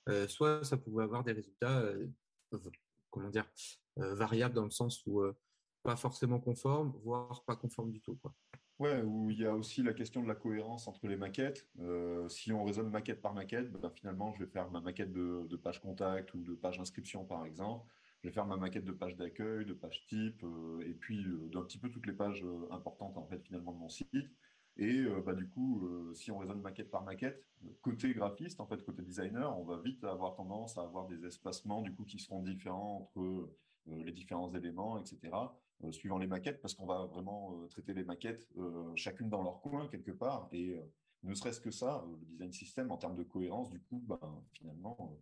[0.08, 2.06] Euh, soit ça pouvait avoir des résultats, euh,
[3.10, 3.46] comment dire,
[3.98, 5.22] euh, variables dans le sens où
[5.82, 8.16] pas forcément conformes, voire pas conformes du tout.
[8.16, 8.34] Quoi.
[8.78, 11.68] Ouais, il y a aussi la question de la cohérence entre les maquettes.
[12.28, 15.56] si on raisonne maquette par maquette, bah, finalement, je vais faire ma maquette de, de
[15.56, 17.86] page contact ou de page d'inscription, par exemple
[18.22, 20.42] je vais faire ma maquette de page d'accueil, de page type,
[20.86, 24.08] et puis d'un petit peu toutes les pages importantes en fait finalement de mon site.
[24.76, 27.44] Et euh, bah, du coup, euh, si on raisonne maquette par maquette,
[27.80, 31.80] côté graphiste, en fait, côté designer, on va vite avoir tendance à avoir des espacements
[31.80, 33.56] du coup qui seront différents entre euh,
[33.86, 35.30] les différents éléments, etc.
[35.90, 38.48] suivant les maquettes, parce qu'on va vraiment traiter les maquettes
[38.94, 40.48] chacune dans leur coin quelque part.
[40.52, 40.74] Et
[41.24, 44.18] ne serait-ce que ça, le design system en termes de cohérence, du coup, ben,
[44.52, 45.18] finalement,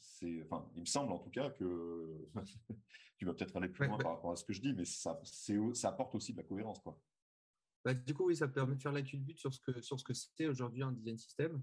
[0.00, 2.26] c'est, enfin, il me semble en tout cas que
[3.18, 5.20] tu vas peut-être aller plus loin par rapport à ce que je dis, mais ça,
[5.22, 6.98] ça apporte aussi de la cohérence, quoi.
[7.84, 10.46] Bah, du coup, oui, ça permet de faire la but sur ce que sur c'est
[10.46, 11.62] aujourd'hui un design system.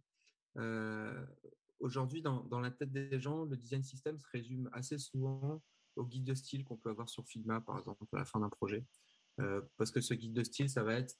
[0.57, 1.25] Euh,
[1.79, 5.63] aujourd'hui, dans, la tête des gens, le design system se résume assez souvent
[5.95, 8.49] au guide de style qu'on peut avoir sur Figma, par exemple, à la fin d'un
[8.49, 8.86] projet.
[9.39, 11.15] Euh, parce que ce guide de style, ça va être,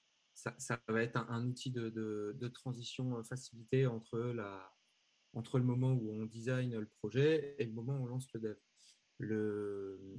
[1.16, 6.88] un, outil de, de, de, transition euh, facilité entre, le moment où on design le
[6.88, 8.58] projet et le moment où on lance le dev.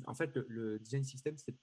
[0.06, 1.56] En fait, le design system, c'est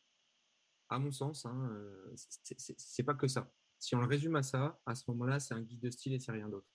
[0.89, 3.51] à mon sens, hein, euh, c'est pas que ça.
[3.77, 6.19] Si on le résume à ça, à ce moment-là, c'est un guide de style et
[6.19, 6.67] c'est rien d'autre.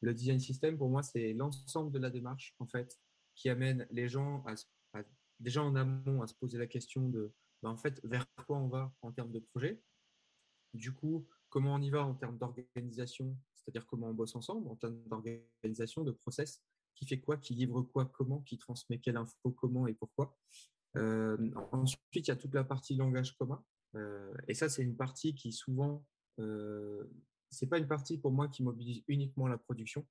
[0.00, 2.98] Le design system, pour moi, c'est l'ensemble de la démarche, en fait,
[3.34, 5.02] qui amène les gens à,
[5.40, 8.68] déjà en amont à se poser la question de, ben, en fait, vers quoi on
[8.68, 9.82] va en termes de projet.
[10.72, 14.76] Du coup, comment on y va en termes d'organisation, c'est-à-dire comment on bosse ensemble, en
[14.76, 16.62] termes d'organisation, de process,
[16.94, 20.36] qui fait quoi, qui livre quoi, comment, qui transmet quelle info, comment et pourquoi.
[20.96, 21.36] Euh,
[21.72, 23.62] ensuite, il y a toute la partie langage commun.
[23.96, 26.04] Euh, et ça, c'est une partie qui souvent,
[26.40, 27.04] euh,
[27.50, 30.06] c'est pas une partie pour moi qui mobilise uniquement la production.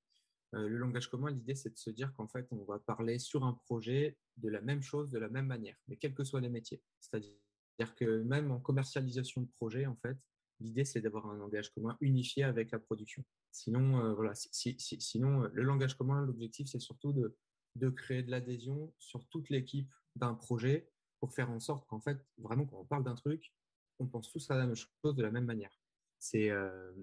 [0.55, 3.53] Le langage commun, l'idée, c'est de se dire qu'en fait, on va parler sur un
[3.65, 6.79] projet de la même chose, de la même manière, mais quels que soient les métiers.
[6.99, 10.15] C'est-à-dire que même en commercialisation de projet, en fait,
[10.59, 13.25] l'idée, c'est d'avoir un langage commun unifié avec la production.
[13.51, 17.35] Sinon, voilà, sinon, le langage commun, l'objectif, c'est surtout de,
[17.75, 22.25] de créer de l'adhésion sur toute l'équipe d'un projet pour faire en sorte qu'en fait,
[22.37, 23.53] vraiment, quand on parle d'un truc,
[23.99, 25.79] on pense tous à la même chose de la même manière.
[26.19, 26.93] C'est euh,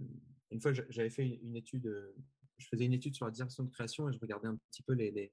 [0.51, 1.91] une fois, j'avais fait une étude
[2.61, 4.93] je faisais une étude sur la direction de création et je regardais un petit peu
[4.93, 5.33] les,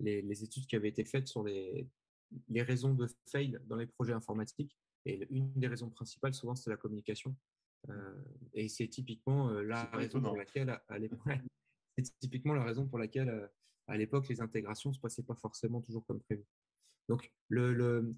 [0.00, 1.88] les, études qui avaient été faites sur les,
[2.48, 4.78] les raisons de fail dans les projets informatiques.
[5.04, 7.34] Et une des raisons principales, souvent, c'est la communication.
[7.90, 8.22] Euh,
[8.54, 11.20] et c'est typiquement euh, la raison pour laquelle, à l'époque,
[11.98, 13.46] c'est typiquement la raison pour laquelle, euh,
[13.86, 16.44] à l'époque, les intégrations ne se passaient pas forcément toujours comme prévu.
[17.08, 18.14] Donc, le, le,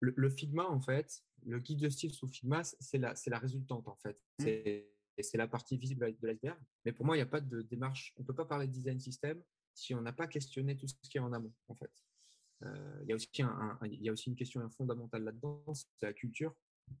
[0.00, 3.96] le, Figma, en fait, le guide de style sous Figma, c'est la, la résultante, en
[3.96, 4.20] fait.
[4.38, 5.22] Mmh.
[5.22, 6.58] C'est la partie visible de l'iceberg.
[6.84, 8.12] Mais pour moi, il n'y a pas de démarche.
[8.16, 9.42] On ne peut pas parler de design system
[9.74, 11.92] si on n'a pas questionné tout ce qui est en amont, en fait.
[12.64, 16.12] Euh, il, y a aussi il y a aussi une question fondamentale là-dedans, c'est la
[16.12, 16.54] culture.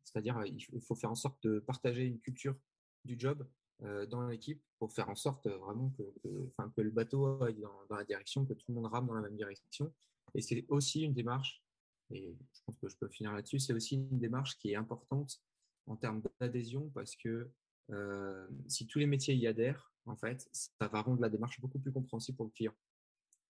[0.04, 2.56] C'est-à-dire, euh, il faut faire en sorte de partager une culture
[3.04, 3.46] du job
[3.82, 7.96] euh, dans l'équipe pour faire en sorte vraiment que, que, le bateau aille dans, dans,
[7.96, 9.92] la direction, que tout le monde rame dans la même direction.
[10.34, 11.62] Et c'est aussi une démarche,
[12.10, 15.40] et je pense que je peux finir là-dessus, c'est aussi une démarche qui est importante
[15.86, 17.50] en termes d'adhésion parce que
[17.90, 21.78] euh, si tous les métiers y adhèrent, en fait, ça va rendre la démarche beaucoup
[21.78, 22.74] plus compréhensible pour le client.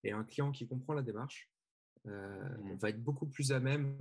[0.05, 1.51] Et un client qui comprend la démarche
[2.07, 2.77] euh, mmh.
[2.77, 3.97] va être beaucoup plus à même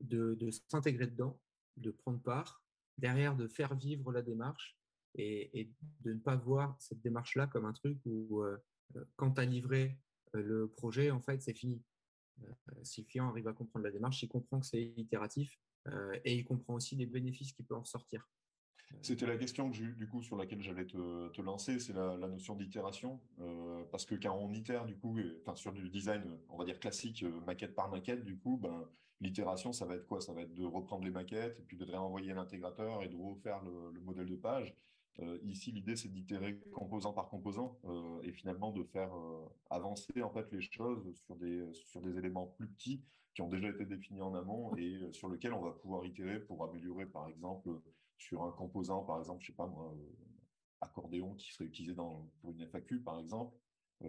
[0.00, 0.36] de,
[0.68, 1.40] s'intégrer dedans,
[1.76, 2.62] de prendre part,
[2.98, 4.76] derrière de faire vivre la démarche
[5.14, 8.58] et, de ne pas voir cette démarche-là comme un truc où euh,
[9.16, 9.98] quand tu as livré
[10.32, 11.82] le projet, en fait, c'est fini.
[12.82, 15.58] Si le client arrive à comprendre la démarche, il comprend que c'est itératif
[16.24, 18.28] et il comprend aussi les bénéfices qui peuvent en sortir.
[19.00, 23.20] C'était la question que du coup sur laquelle j'allais te, lancer, c'est la, notion d'itération,
[23.40, 26.78] euh, parce que quand on itère du coup, enfin sur du design, on va dire
[26.78, 28.86] classique, euh, maquette par maquette, du coup, ben
[29.20, 30.20] l'itération, ça va être quoi?
[30.20, 33.16] Ça va être de reprendre les maquettes et puis de réenvoyer à l'intégrateur et de
[33.16, 34.74] refaire le, modèle de page.
[35.20, 37.78] Euh, ici, l'idée c'est d'itérer composant par composant
[38.22, 39.10] et finalement de faire
[39.70, 41.36] avancer en fait les choses sur
[42.00, 43.02] des éléments plus petits
[43.34, 46.64] qui ont déjà été définis en amont et sur lesquels on va pouvoir itérer pour
[46.64, 47.70] améliorer par exemple
[48.22, 50.26] sur un composant, par exemple, je sais pas moi, euh,
[50.80, 53.58] accordéon qui serait utilisé pour une FAQ, par exemple, euh,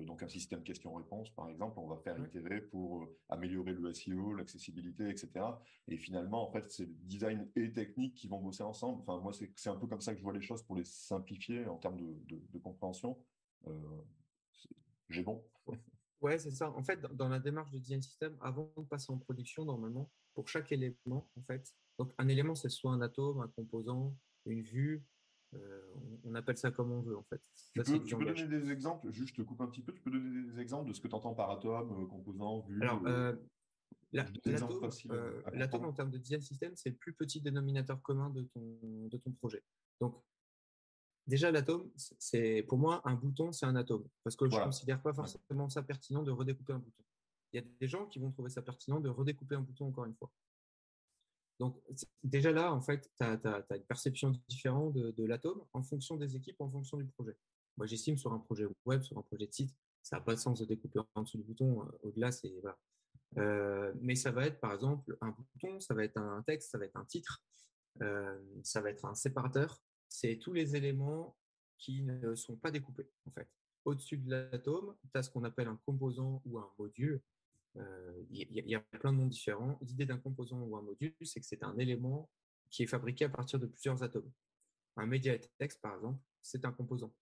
[0.02, 4.34] donc un système question-réponse, par exemple, on va faire itérer pour euh, améliorer le SEO,
[4.34, 5.30] l'accessibilité, etc.
[5.88, 9.02] Et finalement, en fait, c'est design et technique qui vont bosser ensemble.
[9.02, 11.66] Enfin, moi, c'est un peu comme ça que je vois les choses pour les simplifier
[11.68, 13.18] en termes de, de, compréhension.
[15.10, 15.44] J'ai bon.
[16.22, 16.72] Ouais, c'est ça.
[16.72, 20.48] En fait, dans la démarche de design system, avant de passer en production, normalement, pour
[20.48, 25.04] chaque élément, en fait, donc, un élément, c'est soit un atome, un composant, une vue.
[25.56, 25.82] Euh,
[26.26, 27.42] on appelle ça comme on veut, en fait.
[27.74, 29.94] Tu, peux, donner des exemples Juste, je te coupe un petit peu.
[29.94, 32.82] Tu peux donner des exemples de ce que tu entends par atome, euh, composant, vue
[32.82, 33.36] Alors, euh,
[34.12, 39.18] l'atome, en termes de design system, c'est le plus petit dénominateur commun de ton, de
[39.18, 39.64] ton projet.
[40.00, 40.22] Donc,
[41.28, 44.08] déjà, l'atome, c'est pour moi, un bouton, c'est un atome.
[44.24, 47.04] Parce que je ne considère pas forcément ça pertinent de redécouper un bouton.
[47.52, 50.06] Il y a des gens qui vont trouver ça pertinent de redécouper un bouton encore
[50.06, 50.32] une fois.
[51.64, 51.82] Donc,
[52.26, 56.60] déjà là, en fait, tu as, une perception différente de, l'atome en fonction des équipes,
[56.60, 57.38] en fonction du projet.
[57.78, 60.40] Moi, j'estime sur un projet web, sur un projet de site, ça n'a pas de
[60.40, 61.84] sens de découper en dessous du bouton.
[61.84, 62.54] Euh, au-delà, c'est.
[63.38, 66.78] Euh, mais ça va être, par exemple, un bouton, ça va être un texte, ça
[66.78, 67.42] va être un titre,
[68.02, 69.82] euh, ça va être un séparateur.
[70.10, 71.38] C'est tous les éléments
[71.78, 73.48] qui ne sont pas découpés, en fait.
[73.86, 77.22] Au-dessus de l'atome, tu as ce qu'on appelle un composant ou un module.
[77.78, 79.78] Euh, il y, a plein de noms différents.
[79.82, 82.30] L'idée d'un composant ou un module, c'est que c'est un élément
[82.70, 84.32] qui est fabriqué à partir de plusieurs atomes.
[84.96, 87.14] Un média texte, par exemple, c'est un composant.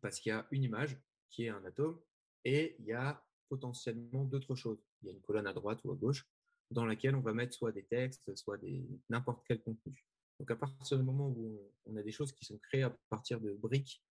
[0.00, 0.96] Parce qu'il y a une image
[1.28, 2.00] qui est un atome
[2.44, 4.82] et il y a potentiellement d'autres choses.
[5.02, 6.28] Il y a une colonne à droite ou à gauche
[6.70, 10.04] dans laquelle on va mettre soit des textes, soit des n'importe quel contenu.
[10.38, 13.40] Donc à partir du moment où on a des choses qui sont créées à partir
[13.40, 14.04] de briques,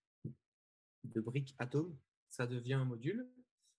[1.04, 1.98] de briques atomes,
[2.30, 3.30] ça devient un module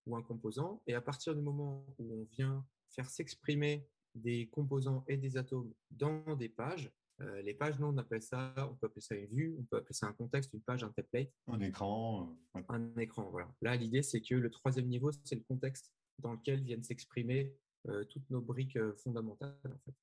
[0.08, 0.82] ou un composant.
[0.86, 5.72] Et à partir du moment où on vient faire s'exprimer des composants et des atomes
[5.90, 6.90] dans des pages,
[7.20, 9.78] euh, les pages, nous, on appelle ça, on peut appeler ça une vue, on peut
[9.78, 11.32] appeler ça un contexte, une page, un template.
[11.48, 12.36] Un écran.
[12.56, 13.52] Euh, un écran, voilà.
[13.60, 17.54] Là, l'idée, c'est que le troisième niveau, c'est le contexte dans lequel viennent s'exprimer
[17.88, 19.94] euh, toutes nos briques fondamentales, en fait.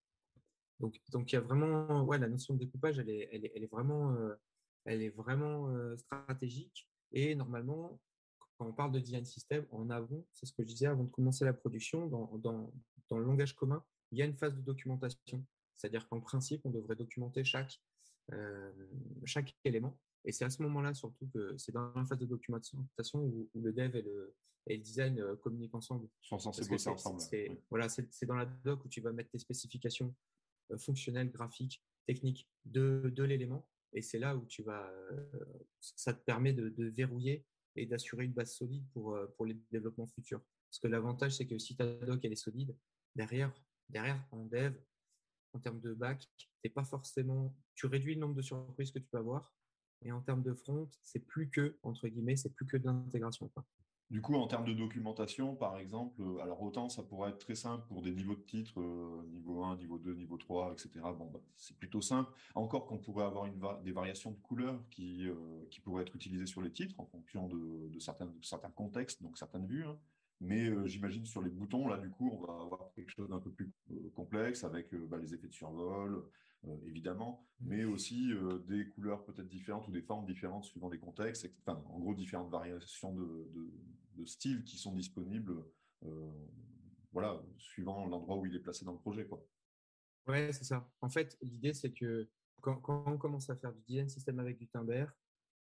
[0.82, 3.52] Donc, donc, il y a vraiment, ouais, la notion de découpage, elle est, elle est,
[3.56, 4.14] elle est vraiment,
[4.84, 6.90] elle est vraiment stratégique.
[7.14, 8.02] Et normalement,
[8.58, 11.10] quand on parle de design system, en avant, c'est ce que je disais avant de
[11.10, 12.72] commencer la production, dans, dans,
[13.10, 15.46] dans, le langage commun, il y a une phase de documentation.
[15.76, 17.82] C'est-à-dire qu'en principe, on devrait documenter chaque,
[18.32, 18.72] euh,
[19.26, 20.00] chaque élément.
[20.24, 23.62] Et c'est à ce moment-là surtout que c'est dans la phase de documentation où, où
[23.62, 24.34] le dev et le,
[24.68, 26.08] et le design euh, communiquent ensemble.
[26.24, 27.20] Ils sont censés bosser ensemble.
[27.20, 27.60] c'est- oui.
[27.70, 30.16] Voilà, c'est c'est dans la doc où tu vas mettre tes spécifications
[30.72, 33.68] euh, fonctionnelles, graphiques, techniques de, de l'élément.
[33.94, 35.26] Et c'est là où tu vas, euh,
[35.80, 39.58] ça te permet de, de verrouiller et d'assurer une base solide pour, euh, pour les
[39.72, 40.42] développements futurs.
[40.70, 42.76] Parce que l'avantage, c'est que si ta doc elle est solide,
[43.16, 43.54] derrière,
[43.90, 44.76] derrière en dev,
[45.54, 46.28] en termes de back,
[46.62, 49.54] t'es pas forcément, tu réduis le nombre de surprises que tu peux avoir.
[50.02, 53.52] Et en termes de front, c'est plus que, entre guillemets, c'est plus que de l'intégration.
[54.12, 57.56] Du coup, en termes de documentation, par exemple, euh, alors autant ça pourrait être très
[57.56, 60.90] simple pour des niveaux de titres, euh, niveau 1, niveau 2, niveau 3, etc.
[61.18, 62.32] Bon, bah, c'est plutôt simple.
[62.54, 63.50] Encore qu'on pourrait avoir
[63.82, 65.34] des variations de couleurs qui, euh,
[65.72, 69.86] qui pourraient être utilisées sur les titres en fonction de, certains, contextes, donc certaines vues.
[69.86, 69.98] hein.
[70.42, 73.52] Mais j'imagine sur les boutons, là, du coup, on va avoir quelque chose d'un peu
[73.52, 73.72] plus
[74.14, 76.26] complexe avec bah, les effets de survol,
[76.86, 81.50] évidemment, mais aussi euh, des couleurs peut-être différentes ou des formes différentes suivant les contextes.
[81.62, 83.72] Enfin, en gros, différentes variations de, de,
[84.16, 85.64] de styles qui sont disponibles,
[86.04, 86.32] euh,
[87.12, 89.46] voilà, suivant l'endroit où il est placé dans le projet, quoi.
[90.28, 90.90] Ouais, c'est ça.
[91.02, 92.28] En fait, l'idée, c'est que
[92.62, 95.06] quand, quand on commence à faire du design system avec du Timber,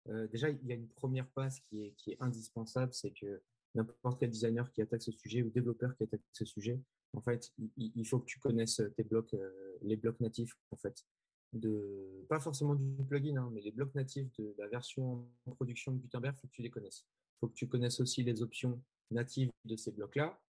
[0.10, 3.42] euh, déjà, il y a une première passe qui est, qui est indispensable, c'est que
[3.76, 6.82] n'importe quel designer qui attaque ce sujet ou développeur qui attaque ce sujet,
[7.14, 11.06] en fait, il- faut que tu connaisses tes blocs, euh, les blocs natifs, en fait.
[11.54, 15.94] De, pas forcément du plugin, hein, mais les blocs natifs de la version en production
[15.94, 17.06] de Gutenberg, il faut que tu les connaisses.
[17.08, 20.40] Il faut que tu connaisses aussi les options natives de ces blocs-là.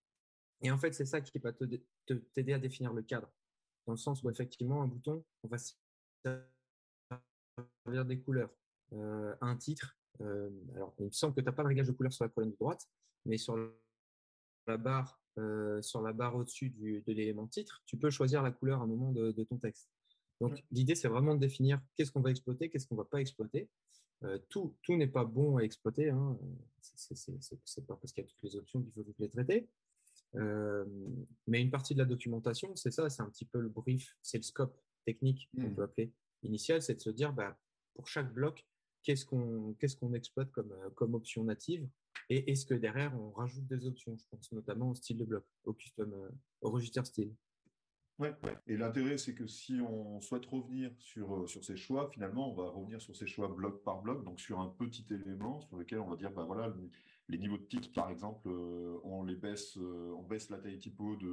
[0.61, 3.31] Et en fait, c'est ça qui va te dé- te- t'aider à définir le cadre
[3.85, 5.73] dans le sens où effectivement un bouton, on va se
[7.85, 8.53] servir des couleurs.
[8.93, 11.93] Euh, un titre, euh, alors il me semble que tu n'as pas de réglage de
[11.93, 12.87] couleur sur la colonne de droite,
[13.25, 13.55] mais sur
[14.69, 18.79] la barre, euh, sur la barre au-dessus de l'élément titre, tu peux choisir la couleur
[18.81, 19.89] à un moment de, de ton texte.
[20.41, 20.63] Donc Ouais.
[20.71, 23.69] l'idée, c'est vraiment de définir qu'est-ce qu'on va exploiter, qu'est-ce qu'on va pas exploiter.
[24.23, 26.37] Euh, tout tout n'est pas bon à exploiter, hein.
[26.81, 29.69] c'est pas parce qu'il y a toutes les options qu'il faut toutes les traiter.
[30.35, 30.85] Euh,
[31.47, 34.37] mais une partie de la documentation, c'est ça, c'est un petit peu le brief, c'est
[34.37, 35.75] le scope technique qu'on Mhm.
[35.75, 37.57] peut appeler initial, c'est de se dire, bah,
[37.95, 38.65] pour chaque bloc,
[39.03, 41.87] qu'est-ce qu'on qu'est-ce qu'on exploite comme, comme option native
[42.29, 45.45] et est-ce que derrière, on rajoute des options Je pense notamment au style de bloc,
[45.63, 46.29] au custom, euh,
[46.61, 47.33] au register style?
[48.19, 48.35] Ouais.
[48.67, 52.55] Et l'intérêt, c'est que si on souhaite revenir sur, euh, sur ces choix, finalement, on
[52.55, 55.99] va revenir sur ces choix bloc par bloc, donc sur un petit élément sur lequel
[55.99, 56.89] on va dire, bah voilà, le-
[57.29, 61.15] les niveaux de titres, par exemple, euh, on les baisse, on baisse la taille typo
[61.15, 61.27] de,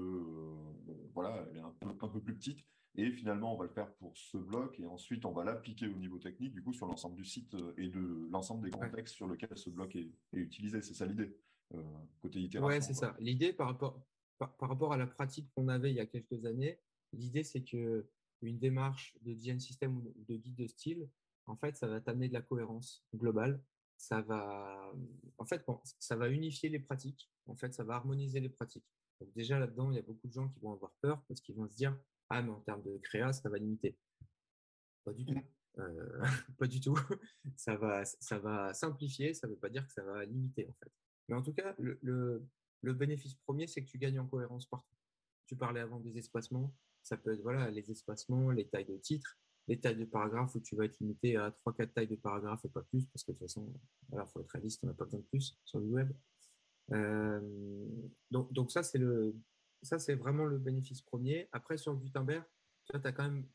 [1.12, 2.64] voilà, elle est un peu, un peu plus petite,
[2.96, 5.96] et finalement, on va le faire pour ce bloc, et ensuite, on va l'appliquer au
[5.96, 9.28] niveau technique, du coup, sur l'ensemble du site euh, et de l'ensemble des contextes sur
[9.28, 10.82] lesquels ce bloc est, est utilisé.
[10.82, 11.36] C'est ça l'idée,
[11.74, 11.82] euh,
[12.20, 12.68] côté itération.
[12.68, 13.16] Ouais, c'est ça.
[13.20, 14.02] L'idée par rapport,
[14.38, 16.80] par, par rapport à la pratique qu'on avait il y a quelques années,
[17.12, 18.08] l'idée c'est que
[18.42, 21.08] une démarche de design system ou de guide de style,
[21.46, 23.62] en fait, ça va t'amener de la cohérence globale.
[23.96, 24.92] Ça va,
[25.38, 27.30] en fait, bon, ça va unifier les pratiques.
[27.46, 28.84] En fait, ça va harmoniser les pratiques.
[29.20, 31.54] Donc déjà là-dedans, il y a beaucoup de gens qui vont avoir peur parce qu'ils
[31.54, 31.98] vont se dire,
[32.30, 33.96] ah, mais en termes de créa, ça va limiter.
[35.04, 35.40] Pas du tout.
[35.78, 36.20] Euh,
[36.58, 36.98] pas du tout.
[37.56, 40.74] Ça va, ça va simplifier, ça ne veut pas dire que ça va limiter en
[40.74, 40.92] fait.
[41.28, 42.46] Mais en tout cas, le, le,
[42.82, 44.96] le bénéfice premier, c'est que tu gagnes en cohérence partout.
[45.46, 49.38] Tu parlais avant des espacements, ça peut être voilà, les espacements, les tailles de titres,
[49.68, 52.68] les tailles de paragraphes où tu vas être limité à 3-4 tailles de paragraphes et
[52.68, 53.72] pas plus, parce que de toute façon,
[54.12, 56.12] il faut être réaliste, on n'a pas besoin de plus sur le web.
[56.92, 57.40] Euh,
[58.30, 59.34] donc, donc ça, c'est le,
[59.86, 61.48] ça, c'est vraiment le bénéfice premier.
[61.52, 62.44] Après, sur Gutenberg,
[62.84, 63.46] tu as quand même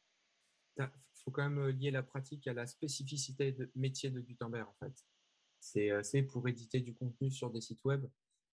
[0.78, 4.86] il faut quand même lier la pratique à la spécificité de métier de Gutenberg en
[4.86, 4.94] fait.
[5.60, 8.06] C'est euh, pour éditer du contenu sur des sites web.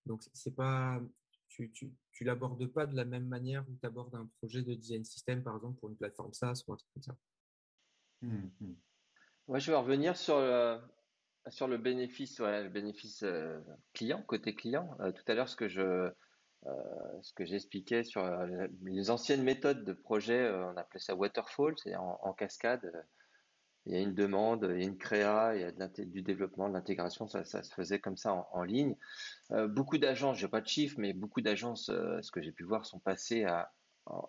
[0.04, 1.00] Donc c'est pas
[1.48, 4.74] tu, tu, tu l'abordes pas de la même manière où tu abordes un projet de
[4.74, 7.16] design system par exemple pour une plateforme SaaS ou un truc comme ça.
[8.22, 8.76] Hum, hum.
[9.46, 10.78] Ouais, je vais revenir sur le,
[11.48, 13.58] sur le bénéfice, ouais, le bénéfice euh,
[13.94, 14.94] client, côté client.
[15.00, 16.10] Euh, tout à l'heure, ce que je, euh,
[17.22, 21.74] ce que j'expliquais sur euh, les anciennes méthodes de projet, euh, on appelait ça waterfall,
[21.78, 22.84] c'est en, cascade.
[22.84, 23.02] euh,
[23.86, 26.68] il y a une demande, il y a une créa, il y a du développement,
[26.68, 28.94] de l'intégration, ça, se faisait comme ça en, ligne.
[29.52, 32.64] Euh, beaucoup d'agences, j'ai pas de chiffres, mais beaucoup d'agences, euh, ce que j'ai pu
[32.64, 33.72] voir, sont passées à,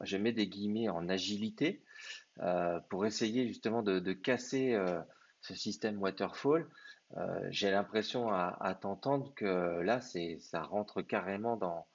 [0.02, 1.84] je mets des guillemets, en agilité,
[2.40, 5.02] euh, pour essayer justement de, casser euh,
[5.42, 6.70] ce système waterfall.
[7.18, 11.86] Euh, j'ai l'impression à, t'entendre que là, ça rentre carrément dans,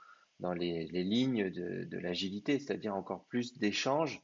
[0.40, 4.22] dans les, lignes de, l'agilité, c'est-à-dire encore plus d'échanges,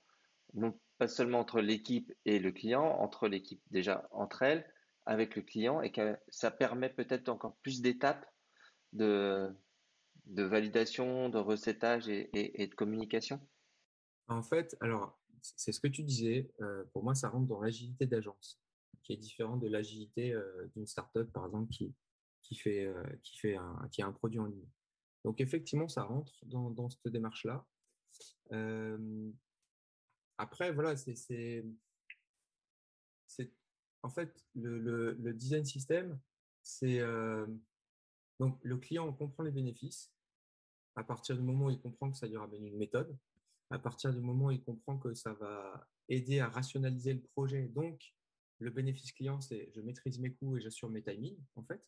[0.54, 4.70] non pas seulement entre l'équipe et le client, entre l'équipe déjà entre elles,
[5.06, 8.26] avec le client, et que ça permet peut-être encore plus d'étapes
[8.92, 9.54] de,
[10.26, 13.40] validation, de recettage et, et- et de communication.
[14.28, 16.50] En fait, alors c'est ce que tu disais.
[16.60, 18.60] euh, pour moi, ça rentre dans l'agilité d'agence.
[19.02, 21.94] qui est différent de l'agilité euh, d'une startup, par exemple, qui,
[22.42, 24.68] qui, fait, euh, qui, fait un, qui a un produit en ligne.
[25.24, 27.66] Donc, effectivement, ça rentre dans, cette démarche-là.
[28.52, 29.30] Euh,
[30.38, 31.64] après, voilà, c'est.
[34.02, 36.18] En fait, le design system,
[36.62, 37.00] c'est.
[37.00, 37.46] euh,
[38.40, 40.10] donc, le client comprend les bénéfices.
[40.96, 43.16] À partir du moment où il comprend que ça lui ramène une méthode,
[43.70, 47.68] à partir du moment où il comprend que ça va aider à rationaliser le projet,
[47.68, 48.02] donc
[48.58, 51.82] le bénéfice client, c'est je maîtrise mes coûts et j'assure mes timings, en fait.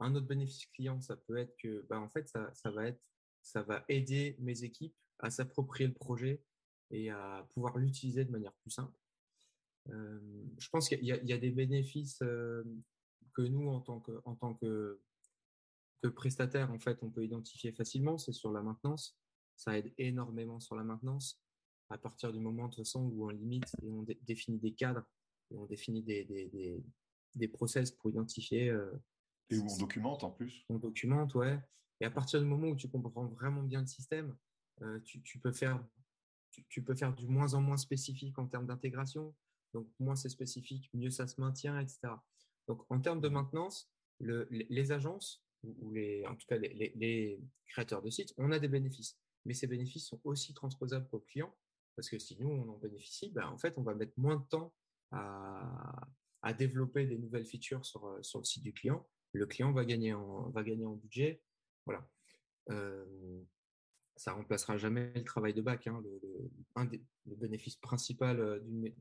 [0.00, 4.64] Un autre bénéfice client, ça peut être que, bah, en fait, ça, va aider mes
[4.64, 6.42] équipes à s'approprier le projet
[6.90, 8.98] et à pouvoir l'utiliser de manière plus simple.
[9.90, 10.20] Euh,
[10.58, 12.64] je pense qu'il y, a- des bénéfices euh,
[13.34, 14.34] que nous, en tant que, en
[16.08, 18.18] prestataire, en fait, on peut identifier facilement.
[18.18, 19.16] C'est sur la maintenance.
[19.56, 21.40] Ça aide énormément sur la maintenance.
[21.90, 25.04] À partir du moment, de façon, où on limite et on dé- définit des cadres
[25.50, 26.24] et on définit des,
[27.34, 28.90] des process pour identifier euh,
[29.50, 30.64] Et où on documente en plus.
[30.68, 31.60] on documente, ouais.
[32.00, 34.36] Et à partir du moment où tu comprends vraiment bien le système,
[34.82, 35.84] euh, tu, tu peux faire,
[36.50, 39.34] tu, tu peux faire du moins en moins spécifique en termes d'intégration.
[39.72, 42.00] Donc, moins c'est spécifique, mieux ça se maintient, etc.
[42.68, 43.90] Donc, en termes de maintenance,
[44.20, 48.34] le- les, les agences, ou, les, en tout cas les, les- les créateurs de sites,
[48.36, 49.18] on a des bénéfices.
[49.44, 51.54] Mais ces bénéfices sont aussi transposables pour le client.
[51.96, 54.44] Parce que si nous, on en bénéficie, ben, en fait, on va mettre moins de
[54.48, 54.74] temps
[55.12, 56.08] à,
[56.42, 59.06] à développer des nouvelles features sur, euh, sur le site du client.
[59.34, 61.42] Le client va gagner en, va gagner en budget.
[61.86, 62.08] Voilà.
[62.70, 63.42] Euh,
[64.16, 65.86] ça remplacera jamais le travail de bac.
[65.86, 66.00] hein.
[66.02, 68.94] Le, le- un des, le bénéfice principal euh, du,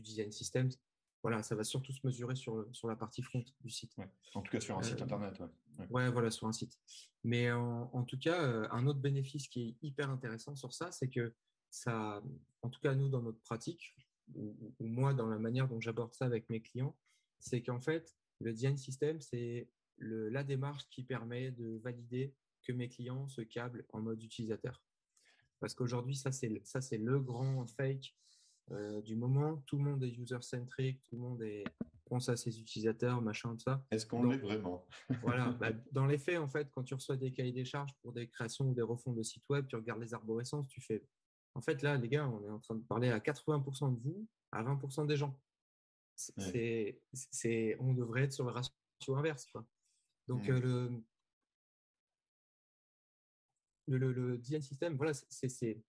[0.00, 0.68] design system,
[1.22, 3.96] voilà, ça va surtout se mesurer sur, le- sur la partie front du site.
[3.96, 4.08] Ouais.
[4.34, 5.38] En tout cas sur un site Euh, internet.
[5.40, 5.46] ouais.
[5.78, 5.86] Ouais.
[5.90, 6.76] Ouais, voilà, sur un site.
[7.22, 10.90] Mais en, en tout cas, euh, un autre bénéfice qui est hyper intéressant sur ça,
[10.90, 11.32] c'est que
[11.70, 12.20] ça,
[12.62, 13.94] en tout cas, nous, dans notre pratique,
[14.34, 16.96] ou moi, dans la manière dont j'aborde ça avec mes clients,
[17.38, 19.68] c'est qu'en fait, le design system, c'est
[19.98, 24.82] la démarche qui permet de valider que mes clients se câblent en mode utilisateur.
[25.60, 26.48] Parce qu'aujourd'hui, ça, c'est
[26.98, 28.14] le- grand fake
[28.70, 29.58] euh, du moment.
[29.66, 31.64] Tout le monde est user-centric, tout le monde est,
[32.06, 33.84] pense à ses utilisateurs, machin, tout ça.
[33.90, 34.86] Est-ce qu'on l'est vraiment?
[35.22, 38.12] Voilà, bah, dans les faits, en fait, quand tu reçois des cahiers des charges pour
[38.12, 41.04] des créations ou des refonds de sites web, tu regardes les arborescences, tu fais.
[41.54, 44.26] En fait, là, les gars, on est en train de parler à 80% de vous,
[44.52, 45.38] à 20% des gens.
[46.36, 47.00] C'est,
[47.44, 47.76] Ouais.
[47.80, 48.72] on devrait être sur le ratio
[49.16, 49.46] inverse.
[49.46, 49.66] Quoi.
[50.28, 50.90] Donc, euh,
[53.88, 55.82] le, le, design system, voilà, c'est.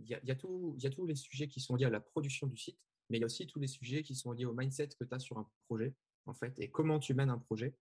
[0.00, 1.90] Il y a, il y, a y a tous les sujets qui sont liés à
[1.90, 2.78] la production du site,
[3.08, 5.14] mais il y a aussi tous les sujets qui sont liés au mindset que tu
[5.14, 5.94] as sur un projet,
[6.26, 7.76] en fait, et comment tu mènes un projet.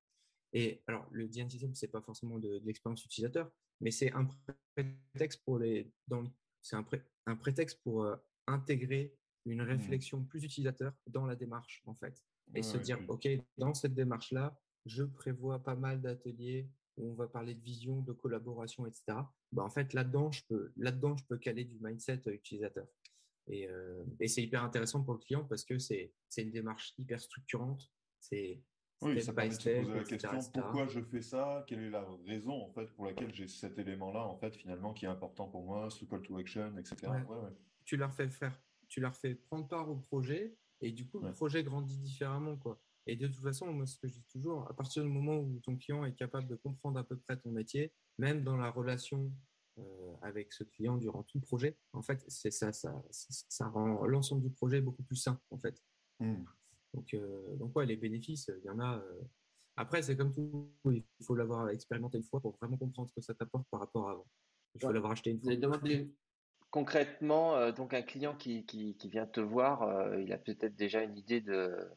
[0.53, 4.28] Et alors, le design system, c'est pas forcément de, de l'expérience utilisateur, mais c'est un
[4.76, 6.24] prétexte pour les, dans
[6.62, 11.81] c'est un, pré- un prétexte pour euh, intégrer une réflexion plus utilisateur dans la démarche,
[11.85, 12.23] en fait,
[12.53, 13.27] et Ouais, se dire, ok,
[13.57, 18.11] dans cette démarche-là, je prévois pas mal d'ateliers où on va parler de vision, de
[18.11, 19.03] collaboration, etc.
[19.51, 22.87] Bah, en fait, là-dedans, je peux, là-dedans, je peux caler du mindset euh, utilisateur.
[23.47, 26.93] Et, euh, et c'est hyper intéressant pour le client parce que c'est, c'est une démarche
[26.97, 27.91] hyper structurante.
[28.19, 28.61] C'est
[29.01, 30.51] Oui, step ça by permet de se step, poser la etc., question etc.
[30.53, 31.65] pourquoi je fais ça?
[31.67, 35.05] Quelle est la raison en fait pour laquelle j'ai cet élément-là en fait finalement qui
[35.05, 36.95] est important pour moi, ce call to action, etc.
[37.07, 37.49] Ouais.
[37.83, 38.57] tu leur fais faire,
[38.91, 42.79] tu leur fais prendre part au projet et du coup le projet grandit différemment quoi.
[43.07, 45.59] Et de toute façon, moi ce que je dis toujours, à partir du moment où
[45.61, 49.31] ton client est capable de comprendre à peu près ton métier, même dans la relation
[49.79, 54.41] euh, avec ce client durant tout le projet, en fait c'est ça, ça, rend l'ensemble
[54.43, 55.81] du projet beaucoup plus sain en fait.
[56.19, 56.43] Hmm.
[56.93, 58.97] Donc, euh, donc ouais, les bénéfices, il y en a.
[58.97, 59.21] euh.
[59.77, 63.21] Après, c'est comme tout, il faut l'avoir expérimenté une fois pour vraiment comprendre ce que
[63.21, 64.27] ça t'apporte par rapport à avant.
[64.75, 64.93] Il faut Ouais.
[64.93, 65.51] l'avoir acheté une Vous fois.
[65.53, 66.13] avez demandé
[66.72, 68.65] concrètement, euh, donc un client qui,
[69.03, 71.88] vient te voir, euh, il a peut-être déjà une idée de,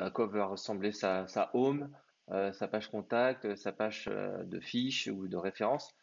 [0.00, 1.94] à quoi va ressembler sa, home,
[2.30, 5.94] euh, sa page contact, sa page de fiche ou de référence.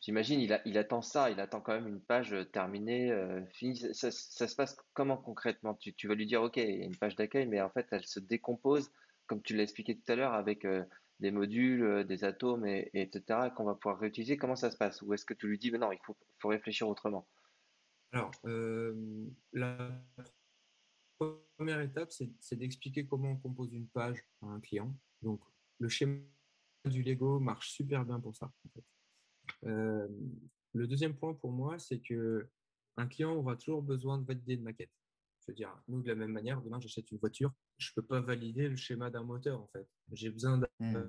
[0.00, 3.10] J'imagine il, attend ça, il attend quand même une page terminée,
[3.52, 3.94] finie.
[3.94, 5.74] Ça, se passe comment concrètement?
[5.74, 7.86] Tu, tu vas lui dire, OK, il y a une page d'accueil, mais en fait,
[7.90, 8.90] elle se décompose,
[9.26, 10.66] comme tu l'as expliqué tout à l'heure, avec
[11.20, 14.36] des modules, euh, des atomes, et, et etc., qu'on va pouvoir réutiliser.
[14.36, 15.02] Comment ça se passe?
[15.02, 17.26] Ou est-ce que tu lui dis, mais non, il faut, réfléchir autrement?
[18.12, 19.90] Alors, euh, la
[21.18, 24.94] première étape, c'est d'expliquer comment on compose une page à un client.
[25.22, 25.40] Donc,
[25.78, 26.20] le schéma
[26.86, 28.50] du Lego marche super bien pour ça.
[29.64, 30.08] Euh,
[30.74, 32.48] le deuxième point pour moi, c'est que
[32.96, 34.90] un client aura toujours besoin de valider une maquette.
[35.48, 38.06] Je veux dire, nous, de la même manière, demain, j'achète une voiture, je ne peux
[38.06, 39.88] pas valider le schéma d'un moteur, en fait.
[40.12, 41.04] J'ai besoin Hmm.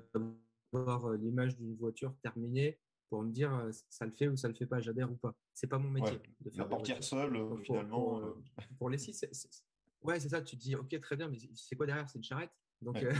[0.72, 2.80] d'avoir euh, l'image d'une voiture terminée
[3.10, 5.34] pour me dire euh, ça le fait ou ça le fait pas, j'adhère ou pas.
[5.52, 7.04] C'est pas mon métier Ouais, de faire voitures.
[7.04, 7.98] seule, euh, finalement.
[8.00, 8.42] pour, euh,
[8.78, 9.62] pour les sites, c'est- c'est-
[10.00, 10.40] ouais, c'est ça.
[10.40, 12.52] Tu te dis, ok, très bien, mais c'est quoi derrière C'est une charrette.
[12.80, 13.04] Donc, Ouais.
[13.04, 13.12] euh,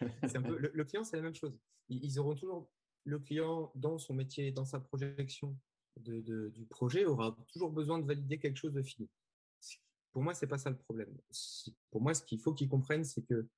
[0.34, 1.54] c'est un peu, le, le client, c'est la même chose.
[1.90, 2.70] Ils, ils auront toujours
[3.04, 5.54] le client dans son métier, dans sa projection
[6.00, 9.10] de, de- du projet, aura toujours besoin de valider quelque chose de fini.
[10.12, 11.16] Pour moi, c'est pas ça le problème.
[11.90, 13.48] Pour moi, ce qu'il faut qu'ils comprennent, c'est que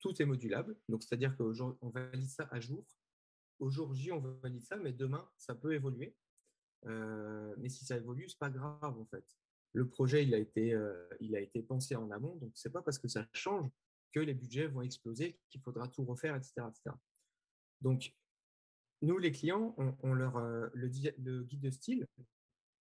[0.00, 0.76] tout est modulable.
[0.88, 2.86] Donc, c'est-à-dire qu'on valide ça à jour.
[3.58, 6.16] Au jour J, on valide ça, mais demain, ça peut évoluer.
[6.86, 9.24] Euh, mais si ça évolue, c'est pas grave en fait.
[9.72, 12.80] Le projet, il a été, euh, il a été pensé en amont, donc c'est pas
[12.82, 13.70] parce que ça change
[14.12, 16.96] que les budgets vont exploser, qu'il faudra tout refaire, etc., etc.
[17.82, 18.14] Donc,
[19.02, 22.06] nous, les clients, on, leur, euh, le, le guide de style,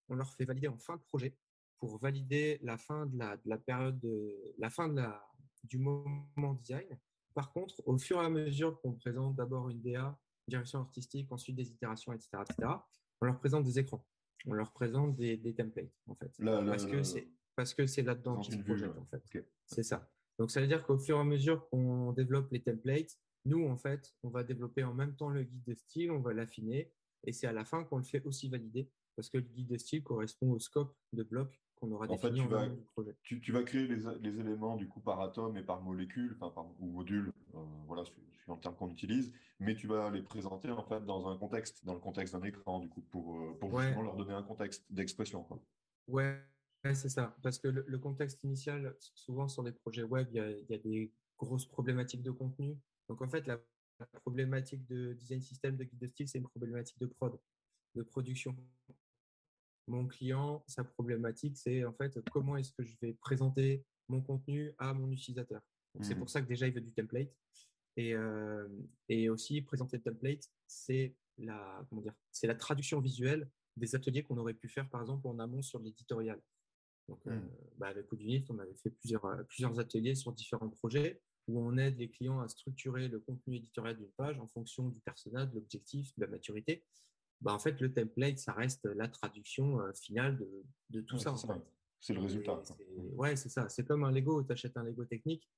[0.07, 1.35] on leur fait valider en fin de projet
[1.79, 5.25] pour valider la fin de la, de la période, de, la fin de la,
[5.63, 6.87] du moment design.
[7.33, 10.17] Par contre, au fur et à mesure qu'on présente d'abord une DA,
[10.47, 12.73] direction artistique, ensuite des itérations, etc., etc.,
[13.21, 14.05] on leur présente des écrans,
[14.45, 16.31] on leur présente des, des templates, en fait.
[16.39, 19.45] là, là, Parce que c'est parce que c'est là-dedans qu'ils une projettent, en fait.
[19.65, 20.09] C'est ça.
[20.37, 23.75] Donc, ça veut dire qu'au fur et à mesure qu'on développe les templates, nous, en
[23.75, 26.93] fait, on va développer en même temps le guide de style, on va l'affiner,
[27.25, 29.77] et c'est à la fin qu'on le fait aussi valider, parce que le guide de
[29.77, 33.15] style correspond au scope de bloc qu'on aura En fait, tu en vas- projet.
[33.23, 36.49] tu, tu vas créer les, les éléments du coup par atome et par molécule, enfin
[36.51, 40.21] par ou module, euh, voilà, su- suivant le terme qu'on utilise, mais tu vas les
[40.21, 43.57] présenter en fait dans un contexte, dans le contexte d'un écran du coup pour, euh,
[43.59, 43.83] pour Ouais.
[43.83, 45.47] justement leur donner un contexte d'expression.
[46.07, 46.39] Ouais,
[46.83, 47.35] ouais, c'est ça.
[47.41, 50.65] Parce que le, le contexte initial, souvent sur des projets web, il y a, il
[50.69, 52.77] y a des grosses problématiques de contenu.
[53.07, 53.59] Donc en fait, la,
[53.99, 57.39] la problématique de design system, de guide de style, c'est une problématique de prod,
[57.95, 58.55] de production.
[59.89, 64.71] Mon client, sa problématique, c'est en fait comment est-ce que je vais présenter mon contenu
[64.77, 65.61] à mon utilisateur.
[66.01, 66.19] C'est Mhm.
[66.19, 67.33] pour ça que déjà, il veut du template.
[67.97, 68.67] Et, euh,
[69.09, 74.21] et aussi, présenter le template, c'est la, comment dire, c'est la traduction visuelle des ateliers
[74.23, 76.39] qu'on aurait pu faire, par exemple, en amont sur l'éditorial.
[77.07, 77.49] Donc, euh, Mhm.
[77.77, 78.05] bah, avec
[78.49, 82.39] on avait fait plusieurs, euh, plusieurs ateliers sur différents projets où on aide les clients
[82.41, 86.27] à structurer le contenu éditorial d'une page en fonction du personnage, de l'objectif, de la
[86.27, 86.85] maturité.
[87.41, 91.21] Bah, en fait, le template, ça reste la traduction euh, finale de, de tout Ouais,
[91.21, 91.33] ça.
[91.99, 92.61] c'est le résultat.
[93.15, 93.69] Ouais, c'est ça.
[93.69, 94.43] C'est comme un Lego.
[94.43, 95.49] Tu achètes un Lego technique,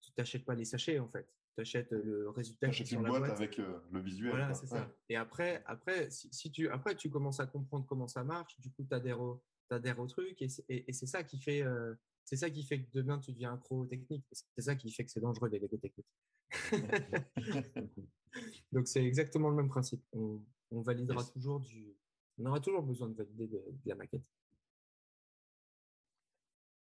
[0.00, 1.28] tu t'achètes pas les sachets en fait.
[1.54, 3.32] Tu achètes le résultat T'achètes sur une boîte, boîte.
[3.32, 4.30] avec euh, le visuel.
[4.30, 4.90] Voilà, c'est ça.
[5.08, 8.70] Et après, après, si, si tu, après, tu commences à comprendre comment ça marche, du
[8.72, 11.62] coup, tu adhères au, t'adhères au truc, et c'est et- et c'est ça qui fait,
[11.62, 11.94] euh,
[12.24, 14.24] c'est ça qui fait que demain, tu deviens un pro technique.
[14.32, 16.06] C'est ça qui fait que c'est dangereux les Lego techniques.
[18.72, 20.02] Donc, c'est exactement le même principe.
[20.12, 21.32] On, on validera Yes.
[21.32, 21.94] toujours du,
[22.38, 24.30] on aura toujours besoin de valider de, de la maquette.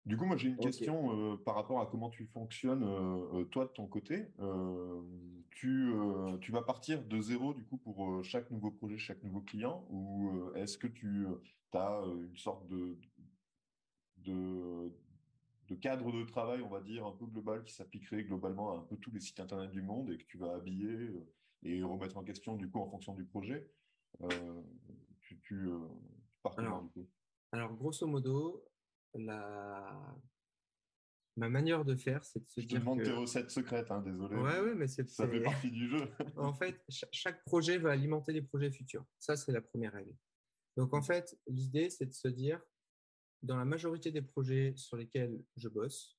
[0.04, 3.44] Du coup, moi j'ai une question euh, par rapport à comment tu fonctionnes euh, euh,
[3.44, 4.26] toi de ton côté.
[4.40, 5.00] Euh,
[5.50, 5.92] tu,
[6.40, 10.50] tu vas partir de zéro du coup pour chaque nouveau projet, chaque nouveau client, ou
[10.56, 11.26] est-ce que tu
[11.72, 12.96] as une sorte de,
[14.16, 14.90] de,
[15.68, 18.82] de cadre de travail, on va dire, un peu global qui s'appliquerait globalement à un
[18.82, 21.10] peu tous les sites internet du monde et que tu vas habiller
[21.62, 23.70] et remettre en question du coup en fonction du projet.
[24.22, 24.62] Euh,
[25.20, 25.78] tu, tu, euh,
[26.34, 27.08] tu pars Alors, du coup?
[27.52, 28.64] Alors, grosso modo,
[29.14, 30.16] la...
[31.36, 33.04] ma manière de faire, c'est de se Je te dire demande que...
[33.04, 34.36] tes recettes secrètes, hein, désolé.
[34.36, 36.08] Ouais, ouais, mais c'est, Ça fait partie du jeu.
[36.36, 39.04] en fait, cha- chaque projet va alimenter les projets futurs.
[39.18, 40.14] Ça, c'est la première règle.
[40.76, 42.60] Donc, en fait, l'idée, c'est de se dire,
[43.42, 46.18] dans la majorité des projets sur lesquels je bosse,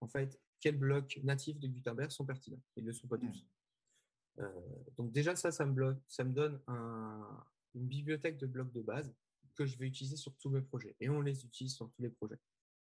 [0.00, 3.46] en fait, quels blocs natifs de Gutenberg sont pertinents Ils ne le sont pas tous.
[4.40, 4.50] Euh,
[4.96, 8.82] donc, déjà, ça, ça me, bloque, ça me donne un- une bibliothèque de blocs de
[8.82, 9.12] base
[9.54, 10.96] que je vais utiliser sur tous mes projets.
[11.00, 12.38] Et on les utilise sur tous les projets.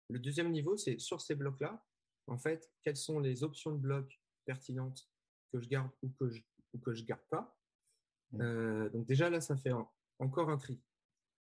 [0.10, 1.84] Le deuxième niveau, c'est sur ces blocs-là,
[2.28, 5.08] en fait, quelles sont les options de blocs pertinentes
[5.52, 6.42] que je garde ou que je
[6.74, 7.58] ou que je garde pas.
[8.32, 8.42] Mm.
[8.42, 10.80] Euh, donc déjà là, ça fait en- encore un tri.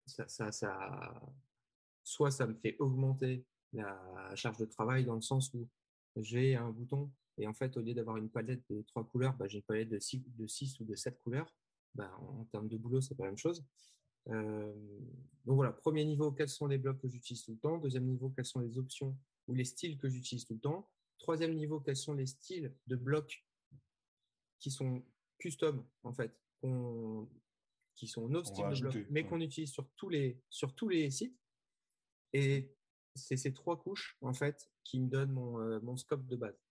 [0.05, 1.21] Ça, ça, ça-
[2.03, 5.67] soit ça me fait augmenter la charge de travail dans le sens où
[6.15, 9.47] j'ai un bouton et en fait, au lieu d'avoir une palette de trois couleurs, bah,
[9.47, 11.53] j'ai une palette de six, de six ou de sept couleurs.
[11.95, 13.65] Bah, en, en termes de boulot, c'est pas la même chose.
[14.29, 14.73] Euh,
[15.45, 17.77] donc voilà, premier niveau, quels sont les blocs que j'utilise tout le temps?
[17.77, 19.17] Deuxième niveau, quelles sont les options
[19.47, 20.89] ou les styles que j'utilise tout le temps?
[21.17, 23.45] Troisième niveau, quels sont les styles de blocs
[24.59, 25.03] qui sont
[25.39, 26.35] custom, en fait,
[27.95, 29.29] qui sont nos styles de blocs, mais ouais.
[29.29, 31.39] qu'on utilise sur tous, les, sur tous les sites.
[32.33, 32.75] Et
[33.15, 36.66] c'est ces trois couches, en fait, qui me donnent mon, euh, mon scope de base.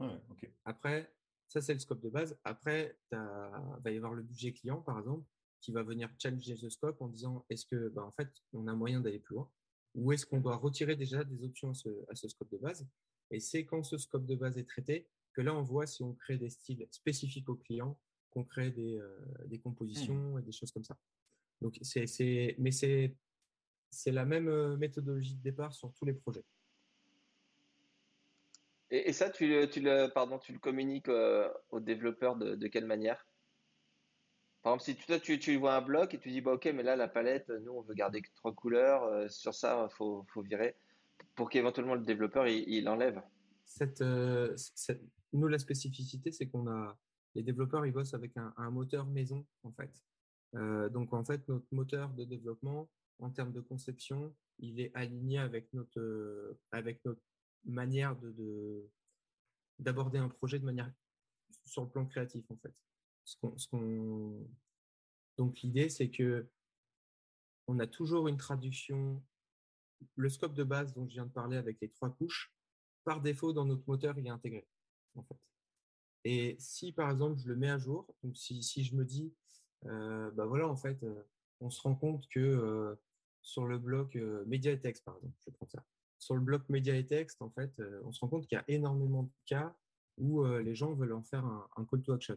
[0.00, 0.20] Ouais.
[0.64, 1.12] Après,
[1.48, 2.38] ça, c'est le scope de base.
[2.44, 5.26] Après, il va y avoir le budget client, par exemple,
[5.60, 8.74] qui va venir challenger ce scope en disant est-ce que, bah, en fait, on a
[8.74, 9.50] moyen d'aller plus loin
[9.94, 12.86] Ou est-ce qu'on doit retirer déjà des options à ce, à ce scope de base?
[13.30, 16.14] Et c'est quand ce scope de base est traité que là, on voit si on
[16.14, 17.98] crée des styles spécifiques au client,
[18.30, 20.96] qu'on crée des, euh, des compositions et des choses comme ça.
[21.60, 23.16] Donc, c'est, c'est, mais c'est,
[23.90, 26.44] c'est la même euh, méthodologie de départ sur tous les projets.
[28.90, 32.86] Et, ça, tu, le- tu le, pardon, tu le communiques euh, aux développeurs de, quelle
[32.86, 33.26] manière?
[34.62, 36.82] Par exemple, si tu, toi, tu, vois un bloc et tu dis, bah, ok, mais
[36.82, 40.24] là, la palette, nous, on veut garder que trois couleurs, euh, sur ça, il faut,
[40.32, 40.74] faut virer,
[41.34, 43.22] pour qu'éventuellement le développeur, il, enlève.
[44.00, 44.56] Euh,
[45.32, 46.96] nous, la spécificité, c'est qu'on a
[47.34, 49.90] les développeurs, ils bossent avec un, un moteur maison, en fait.
[50.54, 52.88] Euh, donc, en fait, notre moteur de développement,
[53.20, 57.20] en termes de conception, il est aligné avec notre, avec notre
[57.64, 58.90] manière de, de-
[59.78, 60.92] d'aborder un projet de manière
[61.64, 62.74] sur le plan créatif, en fait.
[63.24, 63.36] Ce
[65.36, 66.48] Donc, l'idée, c'est que
[67.66, 69.22] on a toujours une traduction,
[70.16, 72.52] le scope de base dont je viens de parler avec les trois couches,
[73.04, 74.66] par défaut, dans notre moteur, il est intégré,
[75.14, 75.36] en fait.
[76.24, 79.34] Et si, par exemple, je le mets à jour, si, si je me dis,
[79.86, 81.22] euh, bah voilà, en fait, euh,
[81.60, 82.96] on se rend compte que euh,
[83.42, 85.84] sur le bloc média et texte, par exemple, je prends ça.
[86.18, 88.60] Sur le bloc média et texte, en fait, euh, on se rend compte qu'il y
[88.60, 89.76] a énormément de cas
[90.16, 92.36] où euh, les gens veulent en faire un, call to action,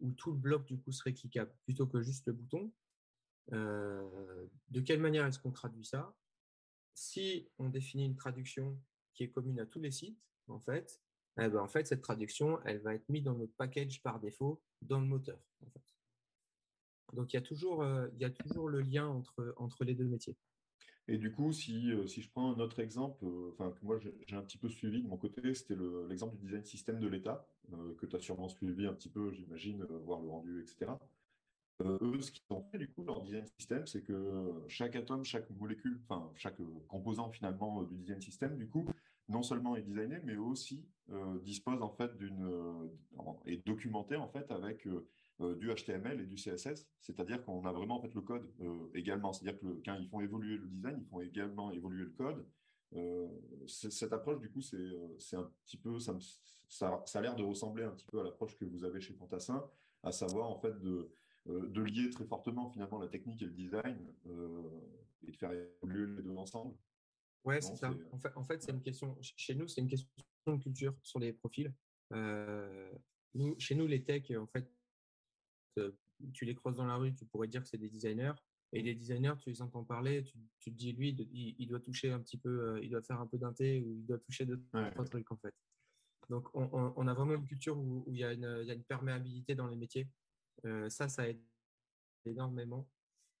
[0.00, 2.72] où tout le bloc, du coup, serait cliquable, plutôt que juste le bouton.
[3.52, 6.12] Euh, de quelle manière est-ce qu'on traduit ça?
[6.94, 8.76] Si on définit une traduction
[9.14, 11.00] qui est commune à tous les sites, en fait,
[11.38, 14.60] eh ben, en fait, cette traduction, elle va être mise dans notre package par défaut
[14.82, 15.38] dans le moteur.
[17.12, 19.06] Donc, il y, a toujours, le lien
[19.56, 20.36] entre les deux métiers.
[21.10, 23.98] Et du coup, si, euh, si je prends un autre exemple, euh, enfin, que moi
[23.98, 27.08] j'ai un petit peu suivi de mon côté, c'était le- l'exemple du design système de
[27.08, 30.98] l'État, euh, que tu as sûrement suivi un petit peu, j'imagine, voir le rendu, etc.
[31.82, 35.50] Eux, ce qu'ils ont fait, du coup, leur design système, c'est que chaque atome, chaque
[35.50, 36.58] molécule, enfin, chaque
[36.88, 38.86] composant finalement du design système, du coup,
[39.28, 40.84] non seulement est designé, mais aussi
[41.42, 42.46] dispose en fait d'une
[43.46, 44.86] est documenté en fait avec
[45.40, 48.88] euh, du HTML et du CSS, c'est-à-dire qu'on a vraiment en fait le code euh,
[48.94, 52.10] également, c'est-à-dire que le- quand ils font évoluer le design, ils font également évoluer le
[52.10, 52.46] code.
[52.94, 53.28] Euh,
[53.66, 54.76] cette approche, du coup, c'est
[55.18, 56.20] c'est un petit peu, ça, me-
[56.68, 59.14] ça, ça a l'air de ressembler un petit peu à l'approche que vous avez chez
[59.14, 59.64] Fantassin,
[60.02, 61.10] à savoir en fait de,
[61.46, 63.96] de lier très fortement finalement la technique et le design
[65.26, 66.74] et de faire évoluer les deux ensemble.
[67.44, 67.90] Ouais, c'est ça.
[68.12, 69.14] En fait, en fait c'est une question.
[69.16, 70.08] ch- Chez nous, c'est une question
[70.46, 71.72] de culture sur les profils.
[72.12, 72.90] Euh,
[73.34, 74.68] nous, chez nous, les techs, en fait,
[76.32, 78.32] tu les croises dans la rue, tu pourrais dire que c'est des designers.
[78.72, 81.80] Et les designers, tu les entends parler, tu, tu te dis, lui, il, il doit
[81.80, 84.46] toucher un petit peu, euh, il doit faire un peu d'inté ou il doit toucher
[84.46, 84.90] deux, Ouais.
[84.92, 85.54] trois trucs, en fait.
[86.28, 88.68] Donc, on, on- on a vraiment une culture où, où il, y a une, il
[88.68, 90.08] y a une perméabilité dans les métiers.
[90.64, 91.40] Euh, ça, ça aide
[92.24, 92.88] énormément.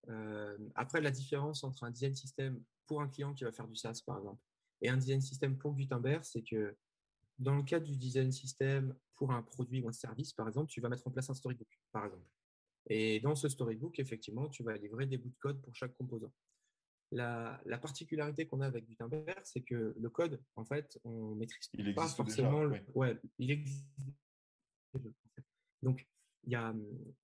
[0.08, 3.76] Euh, après, la différence entre un design system pour un client qui va faire du
[3.76, 4.42] SaaS, par exemple,
[4.80, 6.74] et un design system pour Gutenberg, c'est que
[7.40, 10.80] dans le cas du design system pour un produit ou un service, par exemple, tu
[10.80, 12.26] vas mettre en place un storybook, par exemple.
[12.86, 16.32] Et dans ce storybook, effectivement, tu vas livrer des bouts de code pour chaque composant.
[17.12, 21.68] La, la particularité qu'on a avec Gutenberg, c'est que le code, en fait, on maîtrise
[21.74, 22.60] Il pas forcément.
[22.60, 22.92] déjà, le- oui.
[22.94, 23.86] Ouais, il existe.
[25.82, 26.06] Donc,
[26.44, 26.74] il y a,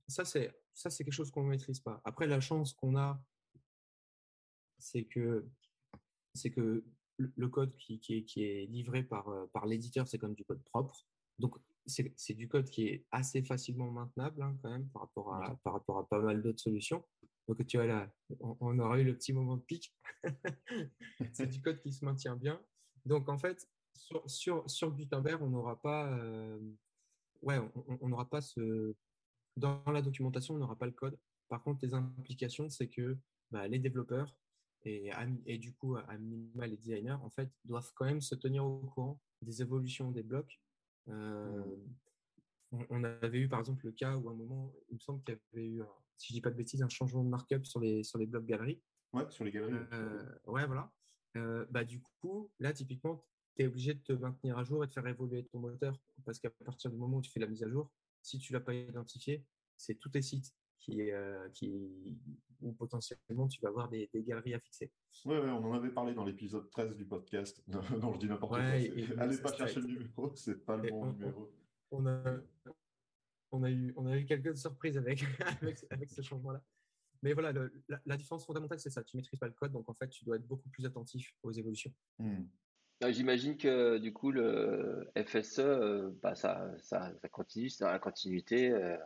[0.08, 2.00] ça, c'est ça, c'est quelque chose qu'on ne maîtrise pas.
[2.04, 3.22] Après, la chance qu'on a,
[4.78, 5.46] c'est que,
[6.34, 6.84] c'est que
[7.18, 10.44] le code qui, qui est, qui est livré par, euh, par l'éditeur, c'est comme du
[10.44, 11.06] code propre.
[11.38, 11.56] Donc,
[11.86, 15.74] c'est du code qui est assez facilement maintenable hein, quand même par rapport à, par
[15.74, 17.04] rapport à pas mal d'autres solutions.
[17.46, 18.10] Donc, tu vois là,
[18.40, 19.94] on, on aura eu le petit moment de pic.
[21.32, 22.60] c'est du code qui se maintient bien.
[23.04, 26.58] Donc, en fait, sur, sur, sur Gutenberg, on n'aura pas, euh,
[27.42, 27.58] ouais,
[28.00, 28.94] on n'aura pas ce,
[29.56, 31.16] dans la documentation, on n'aura pas le code.
[31.48, 33.16] Par contre, les implications, c'est que
[33.50, 34.34] bah, les développeurs
[34.86, 38.78] et, du coup, à minima, les designers, en fait, doivent quand même se tenir au
[38.78, 40.60] courant des évolutions des blocs.
[41.08, 41.64] Euh,
[42.72, 45.22] on, on avait eu, par exemple, le cas où à un moment, il me semble
[45.24, 45.82] qu'il y avait eu,
[46.16, 48.46] si je dis pas de bêtises, un changement de markup sur les, sur les blocs
[48.46, 48.80] galeries.
[49.12, 49.74] Ouais, sur les galeries.
[49.92, 50.92] Euh, ouais, voilà.
[51.36, 53.24] Euh, bah, du coup, là, typiquement,
[53.56, 56.38] tu es obligé de te maintenir à jour et de faire évoluer ton moteur parce
[56.38, 57.90] qu'à partir du moment où tu fais la mise à jour,
[58.22, 59.44] si tu l'as pas identifié,
[59.76, 62.18] c'est tous tes sites qui, euh, qui,
[62.60, 64.90] où potentiellement tu vas avoir des, des galeries à fixer.
[65.24, 67.62] Ouais, on en avait parlé dans l'épisode 13 du podcast.
[68.00, 68.76] Non, je dis n'importe Ouais, quoi.
[68.76, 71.12] et- c'est- et Allez pas chercher a le numéro, c'est pas le Et bon on-
[71.12, 71.52] numéro.
[71.92, 72.22] On a,
[73.52, 75.20] on a, eu, on a eu quelques surprises avec,
[75.62, 76.62] avec, avec ce changement-là.
[77.22, 79.02] Mais voilà, le- la, la différence fondamentale, c'est ça.
[79.02, 81.52] Tu maîtrises pas le code, donc en fait, tu dois être beaucoup plus attentif aux
[81.52, 81.92] évolutions.
[82.18, 82.44] Hmm.
[83.02, 87.90] Ah, J'imagine que du coup le FSE, euh, bah, ça, ça, ça continue, c'est dans
[87.90, 88.96] la continuité euh,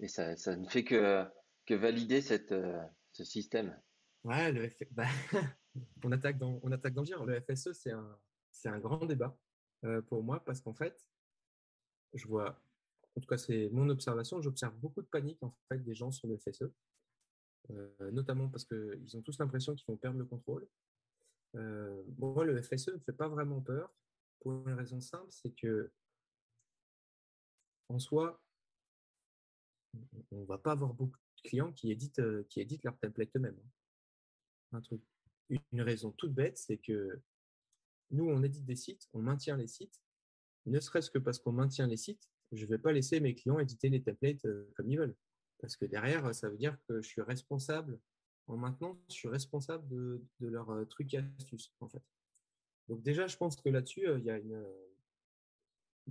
[0.00, 1.24] et ça, ça ne fait que,
[1.66, 2.82] que valider cette, euh,
[3.12, 3.78] ce système.
[4.24, 5.06] Ouais, le bah,
[6.04, 7.26] on attaque dans, on attaque dans le.
[7.26, 9.36] Le FSE, c'est un, grand débat
[9.84, 11.08] euh, pour moi parce qu'en fait,
[12.14, 12.60] je vois
[13.16, 16.28] en tout cas c'est mon observation, j'observe beaucoup de panique en fait des gens sur
[16.28, 16.70] le FSE,
[17.70, 20.68] euh, notamment parce qu'ils ont tous l'impression qu'ils vont perdre le contrôle.
[21.54, 23.92] Moi, le FSE ne fait pas vraiment peur
[24.40, 25.90] pour une raison simple, c'est que
[27.88, 28.40] en soi,
[30.30, 33.34] on ne va pas avoir beaucoup de clients qui éditent, euh, qui éditent leur template
[33.36, 33.58] eux-mêmes.
[33.58, 34.78] hein.
[34.78, 35.02] Un truc,
[35.48, 37.22] une raison toute bête, c'est que
[38.10, 40.00] nous, on édite des sites, on maintient les sites,
[40.66, 43.58] ne serait-ce que parce qu'on maintient les sites, je ne vais pas laisser mes clients
[43.58, 45.16] éditer les templates euh, comme ils veulent.
[45.60, 47.98] Parce que derrière, ça veut dire que je suis responsable,
[48.46, 51.88] en maintenant, je suis responsable de, leurs euh, trucs et astuces, en.
[52.88, 54.64] Donc déjà, je pense que là-dessus, il y a une...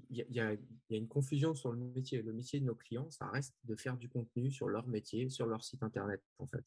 [0.09, 0.55] il y, a,
[0.89, 2.21] une confusion sur le métier.
[2.21, 5.45] Le métier de nos clients, ça reste de faire du contenu sur leur métier, sur
[5.45, 6.63] leur site internet, en fait.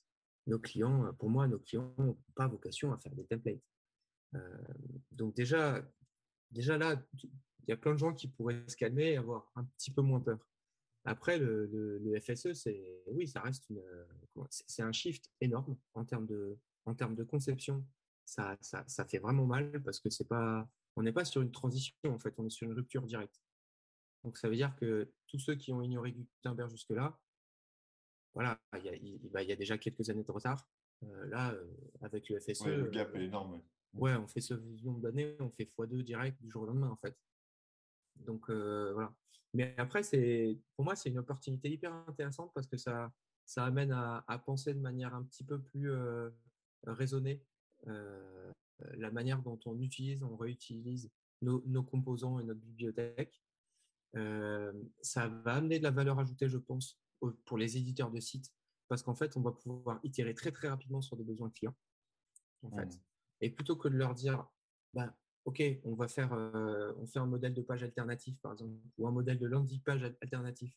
[0.47, 3.61] Nos clients, euh, pour moi, nos clients n'ont pas vocation à faire des templates.
[4.35, 4.63] Euh,
[5.11, 5.85] donc déjà,
[6.51, 9.65] déjà là, il y a plein de gens qui pourraient se calmer et avoir un
[9.65, 10.39] petit peu moins peur.
[11.05, 13.67] Après, le, FSE, c'est oui, ça reste
[14.51, 17.85] c'est un shift énorme en termes de, en termes de conception.
[18.25, 20.69] Ça, ça, ça fait vraiment mal parce que c'est pas,
[21.01, 23.41] on n'est pas sur une transition en fait, on est sur une rupture directe.
[24.23, 27.19] Donc ça veut dire que tous ceux qui ont ignoré Gutenberg jusque-là,
[28.35, 30.69] voilà, il y a, il- bah, il y a déjà quelques années de retard.
[31.03, 31.65] Euh, là, euh,
[32.03, 33.55] avec le FSE, Ouais, le euh, gap est énorme.
[33.55, 33.63] ouais.
[34.13, 36.97] Ouais, on fait ce nombre d'années, on fait x2 direct du jour au lendemain, en
[36.97, 37.17] fait.
[38.17, 39.13] Donc, euh, voilà.
[39.55, 43.11] Mais après, c'est, pour moi, c'est une opportunité hyper intéressante parce que ça,
[43.47, 45.91] ça amène à, à penser de manière un petit peu plus
[46.87, 47.43] raisonnée
[48.95, 51.11] la manière dont on utilise, on réutilise
[51.43, 53.43] nos, nos composants et notre bibliothèque.
[54.17, 54.73] Euh,
[55.03, 57.01] ça va amener de la valeur ajoutée, je pense,
[57.45, 58.53] pour les éditeurs de sites
[58.91, 61.77] parce qu'en fait, on va pouvoir itérer très, très rapidement sur des besoins clients.
[62.63, 62.87] En fait.
[62.87, 63.01] Mhm.
[63.43, 64.45] Et plutôt que de leur dire,
[64.93, 68.75] bah, OK, on va faire, euh, on fait un modèle de page alternatif, par exemple,
[68.99, 70.77] ou un modèle de landing page al- alternatif.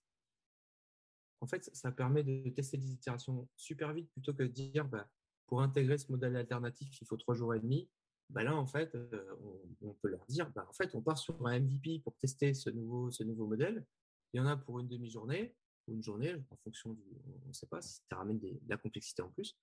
[1.41, 5.09] En fait, ça permet de tester des itérations super vite plutôt que de dire, bah,
[5.53, 7.87] pour intégrer ce modèle alternatif, il faut trois jours et demi.
[8.31, 9.35] Bah là, en fait, euh,
[9.81, 12.55] on, on peut leur dire, bah, en fait, on part sur un MVP pour tester
[12.55, 13.85] ce nouveau, ce nouveau modèle.
[14.33, 15.55] Il y en a pour une demi-journée
[15.87, 17.03] ou une journée, en fonction du,
[17.45, 19.55] on ne sait pas si ça ramène des- de la complexité en plus.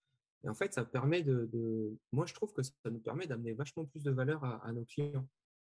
[0.45, 3.53] Et en fait, ça permet de, de- moi, je trouve que ça nous permet d'amener
[3.55, 5.29] vachement plus de valeur à, à nos clients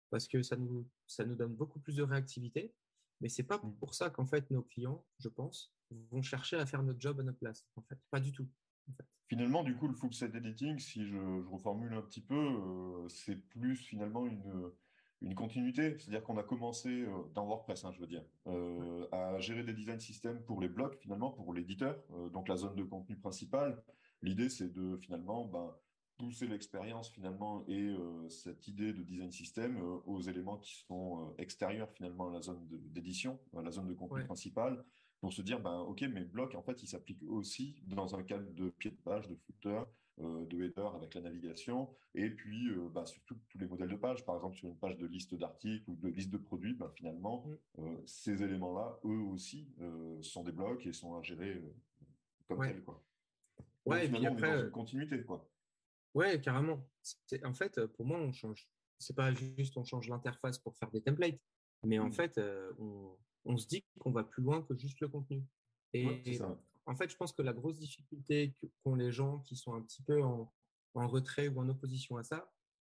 [0.09, 2.73] parce que ça nous, ça nous donne beaucoup plus de réactivité.
[3.21, 3.73] Mais c'est pas Mm.
[3.77, 5.73] pour ça qu'en fait, nos clients, je pense,
[6.11, 7.65] vont chercher à faire notre job à notre place.
[7.77, 8.49] En fait, pas du tout.
[8.89, 9.05] En fait.
[9.27, 13.07] Finalement, du coup, le full set editing, si je, je reformule un petit peu, euh,
[13.09, 14.71] c'est plus finalement une,
[15.21, 15.97] une continuité.
[15.99, 19.73] C'est-à-dire qu'on a commencé euh, dans WordPress, hein, je veux dire, euh, à gérer des
[19.73, 21.95] design systems pour les blocs, finalement, pour l'éditeur,
[22.33, 23.83] donc la zone de contenu principale.
[24.23, 25.75] L'idée, c'est de finalement ben,
[26.17, 27.95] pousser l'expérience finalement et
[28.27, 33.39] cette idée de design system aux éléments qui sont extérieurs finalement à la zone d'édition,
[33.55, 34.25] à la zone de contenu Ouais.
[34.25, 34.83] principal
[35.19, 38.49] pour se dire, ben, OK, mes blocs, en fait, ils s'appliquent aussi dans un cadre
[38.53, 39.83] de pied de page, de footer,
[40.21, 43.95] euh, de header avec la navigation, et puis euh, ben, surtout tous les modèles de
[43.95, 46.89] page, par exemple sur une page de liste d'articles ou de liste de produits, ben,
[46.95, 47.81] finalement, Mm.
[47.81, 51.61] euh, ces éléments-là, eux aussi, euh, sont des blocs et sont euh,
[52.47, 52.71] comme Ouais.
[52.73, 52.83] tels.
[52.83, 53.03] Quoi.
[53.85, 55.23] Ouais, Donc, et puis finalement, on est après, dans une continuité.
[55.23, 55.49] Quoi.
[56.15, 56.89] Ouais, carrément.
[57.43, 58.69] En fait, pour moi, on change.
[58.97, 61.39] C'est pas juste on change l'interface pour faire des templates,
[61.83, 62.13] mais en Mm.
[62.13, 62.39] fait,
[62.79, 65.43] on, on se dit qu'on va plus loin que juste le contenu.
[65.93, 66.39] Et Ouais,
[66.85, 70.03] en fait, je pense que la grosse difficulté qu'ont les gens qui sont un petit
[70.03, 70.51] peu en,
[70.95, 72.51] en retrait ou en opposition à ça,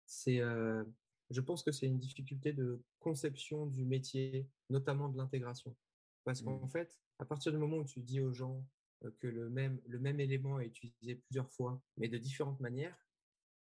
[0.06, 0.84] c'est, euh,
[1.30, 5.76] je pense que c'est une difficulté de conception du métier, notamment de l'intégration.
[6.24, 6.70] Parce qu'en Mm.
[6.70, 8.66] fait, à partir du moment où tu dis aux gens
[9.04, 12.98] euh, que le même, le même élément est utilisé plusieurs fois, mais de différentes manières,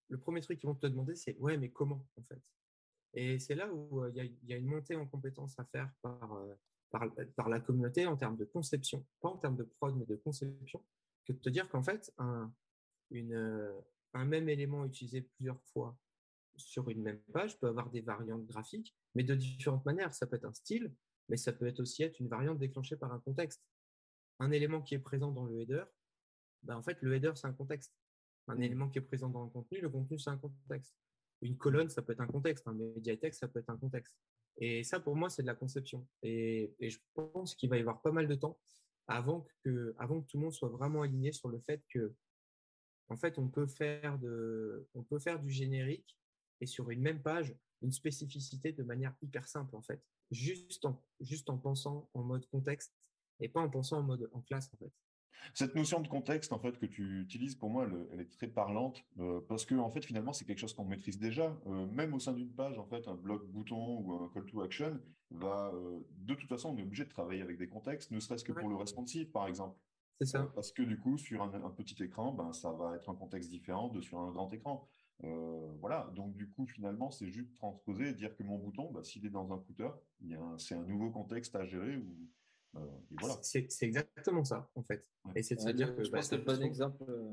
[0.09, 2.43] le premier truc qu'ils vont te demander, c'est ouais, mais comment en fait?
[3.15, 5.59] Et c'est là où euh, il y, a- il y a une montée en compétences
[5.59, 6.55] à faire par, euh,
[6.91, 7.03] par,
[7.37, 10.83] par la communauté en termes de conception, pas en termes de prod, mais de conception,
[11.27, 12.53] que de te dire qu'en fait, un,
[13.11, 13.73] une, euh,
[14.15, 15.97] un même élément utilisé plusieurs fois
[16.57, 20.15] sur une même page peut avoir des variantes graphiques, mais de différentes manières.
[20.15, 20.93] Ça peut être un style,
[21.29, 23.63] mais ça peut être aussi être une variante déclenchée par un contexte.
[24.39, 25.85] Un élément qui est présent dans le header,
[26.63, 27.95] ben en fait, le header, c'est un contexte.
[28.49, 30.95] Un élément qui est présent dans le contenu, le contenu, c'est un contexte.
[31.43, 32.67] Une colonne, ça peut être un contexte.
[32.67, 34.17] Un media text, ça peut être un contexte.
[34.59, 36.07] Et ça, pour moi, c'est de la conception.
[36.23, 38.59] Et, je pense qu'il va y avoir pas mal de temps
[39.09, 39.95] avant que,
[40.29, 42.15] tout le monde soit vraiment aligné sur le fait que,
[43.09, 46.17] en fait, on peut faire, du générique
[46.61, 50.01] et sur une même page, une spécificité de manière hyper simple, en fait.
[50.31, 52.95] Juste en, juste en pensant en mode contexte
[53.41, 54.93] et pas en pensant en mode en classe, en fait.
[55.55, 58.49] Cette notion de contexte, en fait, que tu utilises, pour moi, elle, elle est très
[58.49, 61.57] parlante euh, parce que, en fait, finalement, c'est quelque chose qu'on maîtrise déjà.
[61.67, 64.63] Euh, même au sein d'une page, en fait, un bloc bouton ou un call to
[64.63, 68.21] action va, euh, de toute façon, on est obligé de travailler avec des contextes, ne
[68.21, 68.61] serait-ce que Ouais.
[68.61, 69.79] pour le responsive, par exemple.
[70.21, 70.45] C'est ça.
[70.55, 73.51] parce que du coup, sur un, un petit écran, ben, ça va être un contexte
[73.51, 74.89] différent de sur un grand écran.
[75.81, 79.25] Voilà, donc du coup, finalement, c'est juste transposer et dire que mon bouton, bah, s'il
[79.25, 79.89] est dans un footer,
[80.59, 81.97] c'est un nouveau contexte à gérer.
[81.97, 82.29] Ou,
[82.73, 83.39] voilà.
[83.43, 85.07] C'est exactement ça, en fait.
[85.25, 85.33] Ouais.
[85.37, 87.05] Et c'est de se Ouais, dire que je bah, pense que ça le bon exemple.
[87.09, 87.33] euh,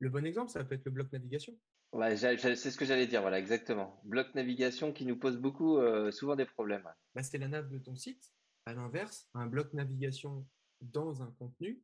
[0.00, 1.58] le bon exemple, ça peut être le bloc navigation.
[1.92, 4.00] Ouais, c'est ce que j'allais dire, voilà, exactement.
[4.04, 6.84] Bloc navigation qui nous pose beaucoup, euh, souvent des problèmes.
[6.84, 6.92] ouais.
[7.14, 8.32] Bah, c'est la nav de ton site.
[8.66, 10.46] À l'inverse, un bloc navigation
[10.80, 11.82] dans un contenu,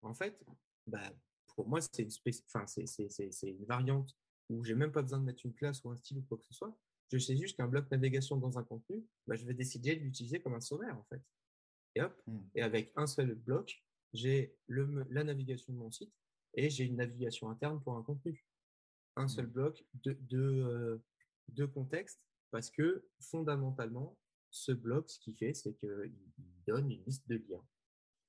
[0.00, 0.42] en fait,
[0.86, 1.12] bah,
[1.54, 4.16] pour moi, c'est une, spéc- enfin, c'est, c'est- c'est- c'est une variante
[4.48, 6.44] où j'ai même pas besoin de mettre une classe ou un style ou quoi que
[6.44, 6.76] ce soit.
[7.12, 10.40] Je sais juste qu'un bloc navigation dans un contenu, bah, je vais décider de l'utiliser
[10.40, 11.20] comme un sommaire, en fait.
[11.94, 12.38] Et hop, Hmm.
[12.54, 13.82] et avec un seul bloc,
[14.12, 16.12] j'ai la navigation de mon site
[16.54, 18.46] et j'ai une navigation interne pour un contenu.
[19.16, 20.98] Un seul bloc, deux, deux, euh,
[21.48, 24.16] deux contextes, parce que fondamentalement,
[24.50, 26.14] ce bloc, ce qu'il fait, c'est qu'il
[26.66, 27.64] donne une liste de liens.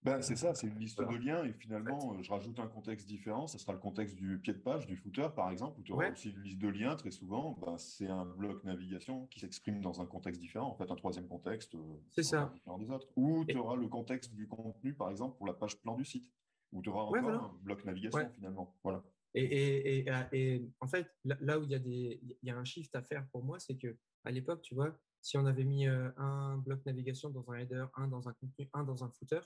[0.04, 1.18] Ben, c'est ça, c'est une liste Voilà.
[1.18, 3.47] de liens et finalement, euh, je rajoute un contexte différent.
[3.47, 6.06] Ce sera le contexte du pied de page, du footer, par exemple, où tu auras
[6.06, 6.12] Ouais.
[6.12, 6.95] aussi une liste de liens.
[6.95, 10.91] Très souvent, ben, c'est un bloc navigation qui s'exprime dans un contexte différent, en fait,
[10.91, 11.80] un troisième contexte euh,
[12.12, 12.41] C'est ça.
[12.43, 13.08] encore différent des autres.
[13.16, 16.30] Ou tu auras le contexte du contenu, par exemple, pour la page plan du site,
[16.74, 17.38] où tu auras Ouais, encore voilà.
[17.45, 18.30] un bloc navigation, Ouais.
[18.34, 18.76] finalement.
[18.84, 19.04] Voilà.
[19.36, 22.58] Et, et, et, et en fait, là, où il y, a des, il y a
[22.58, 25.64] un shift à faire pour moi, c'est que à l'époque, tu vois, si on avait
[25.64, 29.39] mis un bloc navigation dans un header, un dans un contenu, un dans un footer,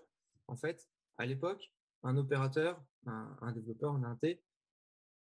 [0.48, 1.74] en fait, à l'époque,
[2.04, 4.44] un opérateur, un, un développeur en T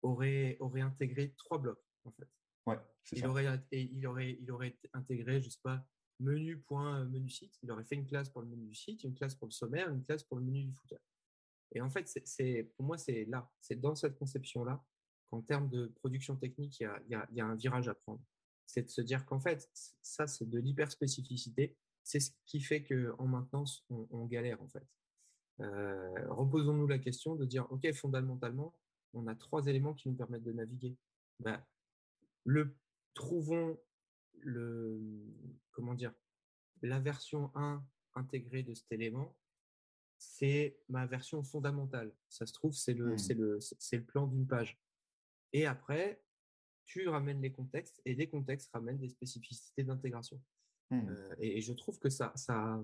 [0.01, 2.28] aurait, aurait intégré trois blocs, en fait.
[2.66, 2.80] Ouais,
[3.12, 3.30] Il ça.
[3.30, 5.86] aurait, et il aurait, il aurait intégré, je sais pas,
[6.20, 7.57] menu point euh, menu site.
[7.64, 9.89] Il aurait fait une classe pour le menu du site, une classe pour le sommaire,
[9.89, 10.97] une classe pour le menu du footer.
[11.74, 14.84] Et en fait, c'est- pour moi, c'est là, c'est dans cette conception-là
[15.30, 17.55] qu'en termes de production technique, il y a, il y a- il y a un
[17.55, 18.22] virage à prendre.
[18.66, 19.70] C'est de se dire qu'en fait,
[20.01, 21.78] ça, c'est de l'hyperspécificité.
[22.03, 24.86] C'est ce qui fait qu'en maintenance, on, on galère, en fait.
[25.62, 28.74] Euh, reposons-nous la question de dire, OK, fondamentalement,
[29.14, 30.97] on a trois éléments qui nous permettent de naviguer.
[31.39, 31.64] Ben,
[32.45, 32.76] le,
[33.14, 33.80] trouvons
[34.39, 34.99] le,
[35.72, 36.14] comment dire,
[36.82, 37.84] la version 1
[38.16, 39.36] intégrée de cet élément,
[40.18, 42.14] c'est ma version fondamentale.
[42.30, 43.18] Ça se trouve, c'est le, Hmm.
[43.18, 44.80] c'est le, c'est le plan d'une page.
[45.53, 46.24] Et après,
[46.86, 50.41] tu ramènes les contextes et les contextes ramènent des spécificités d'intégration.
[50.89, 51.07] Hmm.
[51.07, 52.84] Euh, et, et je trouve que ça, ça,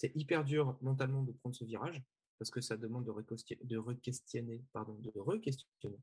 [0.00, 2.02] c'est hyper dur mentalement de prendre ce virage
[2.38, 5.98] parce que ça demande de, requesti- de re-questionner, pardon, de re-questionner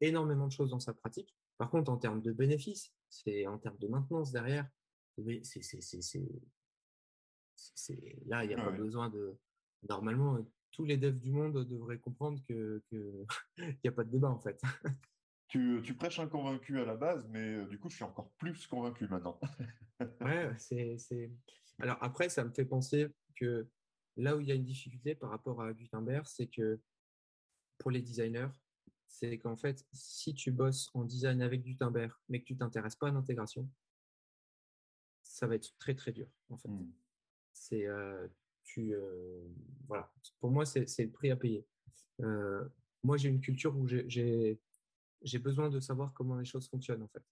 [0.00, 1.32] énormément de choses dans sa pratique.
[1.56, 4.68] Par contre, en termes de bénéfices, c'est en termes de maintenance derrière,
[5.16, 6.02] mais c'est, c'est, c'est,
[7.54, 8.76] c'est, là, il n'y a pas Ouais.
[8.78, 9.38] besoin de.
[9.88, 13.26] Normalement, tous les devs du monde devraient comprendre que qu'il
[13.84, 14.60] n'y a pas de débat en fait.
[15.48, 18.32] Tu, tu prêches un convaincu à la base, mais euh, du coup, je suis encore
[18.32, 19.38] plus convaincu maintenant.
[20.20, 21.30] Ouais, c'est, c'est...
[21.78, 23.68] Alors après, ça me fait penser que
[24.16, 26.80] là où il y a une difficulté par rapport à Gutenberg, c'est que
[27.78, 28.48] pour les designers,
[29.06, 33.08] c'est qu'en fait, si tu bosses en design avec Gutenberg, mais que tu t'intéresses pas
[33.08, 33.68] à l'intégration,
[35.22, 36.68] ça va être très très dur en fait.
[36.68, 36.90] Hmm.
[37.52, 38.26] C'est euh,
[38.64, 39.46] tu euh,
[39.86, 40.10] voilà.
[40.40, 41.66] Pour moi, c'est, le prix à payer.
[42.20, 42.66] Euh,
[43.02, 44.58] moi, j'ai une culture où j'ai,
[45.38, 47.22] besoin de savoir comment les choses fonctionnent en fait.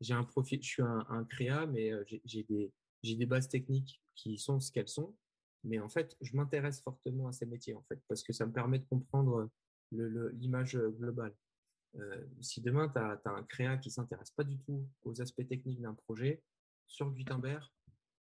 [0.00, 1.92] J'ai un profil, je suis un, un créa, mais
[2.24, 2.72] j'ai des,
[3.02, 5.14] j'ai des bases techniques qui sont ce qu'elles sont.
[5.64, 8.52] Mais en fait, je m'intéresse fortement à ces métiers en fait, parce que ça me
[8.52, 9.48] permet de comprendre
[9.92, 11.34] l'image globale.
[11.96, 15.80] Euh, si demain, tu as, un créa qui s'intéresse pas du tout aux aspects techniques
[15.80, 16.42] d'un projet,
[16.86, 17.64] sur Gutenberg,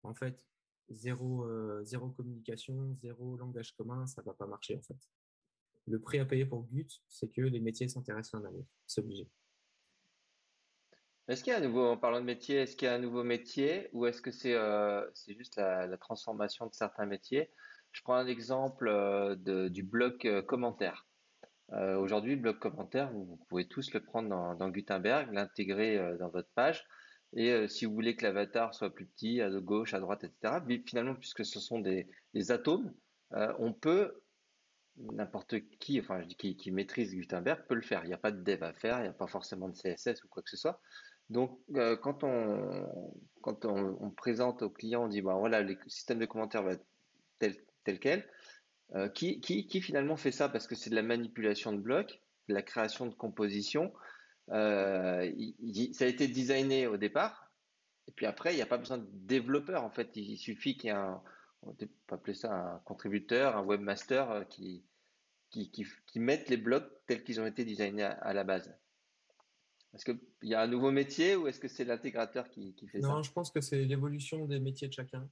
[0.02, 0.46] en fait,
[0.88, 4.98] zéro, euh, zéro communication, zéro langage commun, ça va pas marcher en fait.
[5.86, 8.68] Le prix à payer pour Gut, c'est que les métiers s'intéressent l'un à l'autre.
[8.86, 9.28] C'est obligé.
[11.28, 12.98] Est-ce qu'il y a un nouveau, en parlant de métier, est-ce qu'il y a un
[12.98, 17.50] nouveau métier ou est-ce que c'est euh, juste la, transformation de certains métiers?
[17.92, 19.36] Je prends un exemple euh,
[19.68, 21.06] du bloc euh, commentaire.
[21.70, 26.86] Aujourd'hui, le bloc commentaire, vous, pouvez tous le prendre dans, Gutenberg, l'intégrer dans votre page.
[27.34, 31.14] Et si vous voulez que l'avatar soit plus petit, à gauche, à droite, etc., finalement,
[31.14, 32.08] puisque ce sont des,
[32.50, 32.94] atomes,
[33.32, 34.22] on peut,
[34.96, 38.02] n'importe qui, enfin, je dis qui maîtrise Gutenberg peut le faire.
[38.04, 40.24] Il n'y a pas de dev à faire, il n'y a pas forcément de CSS
[40.24, 40.80] ou quoi que ce soit.
[41.30, 46.62] Donc, euh, quand on, présente au client, on dit, bah, voilà, le système de commentaires
[46.62, 46.86] va être
[47.38, 48.28] tel, tel quel.
[48.94, 50.48] Euh, qui, finalement fait ça?
[50.48, 53.92] Parce que c'est de la manipulation de blocs, de la création de compositions.
[54.50, 55.30] Euh,
[55.92, 57.52] ça a été designé au départ,
[58.06, 59.84] et puis après, il n'y a pas besoin de développeur.
[59.84, 61.22] En fait, il suffit qu'il y ait un,
[61.66, 64.82] un contributeur, un webmaster qui,
[65.50, 65.70] qui,
[66.16, 68.74] les blocs tels qu'ils ont été designés à la base
[69.94, 73.22] Est-ce qu'il y a un nouveau métier ou est-ce que c'est l'intégrateur qui, fait Non,
[73.22, 75.28] ça je pense que c'est l'évolution des métiers de chacun.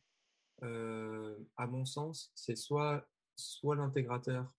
[0.62, 3.07] Euh, à mon sens, c'est soit,
[3.62, 4.54] l'intégrateur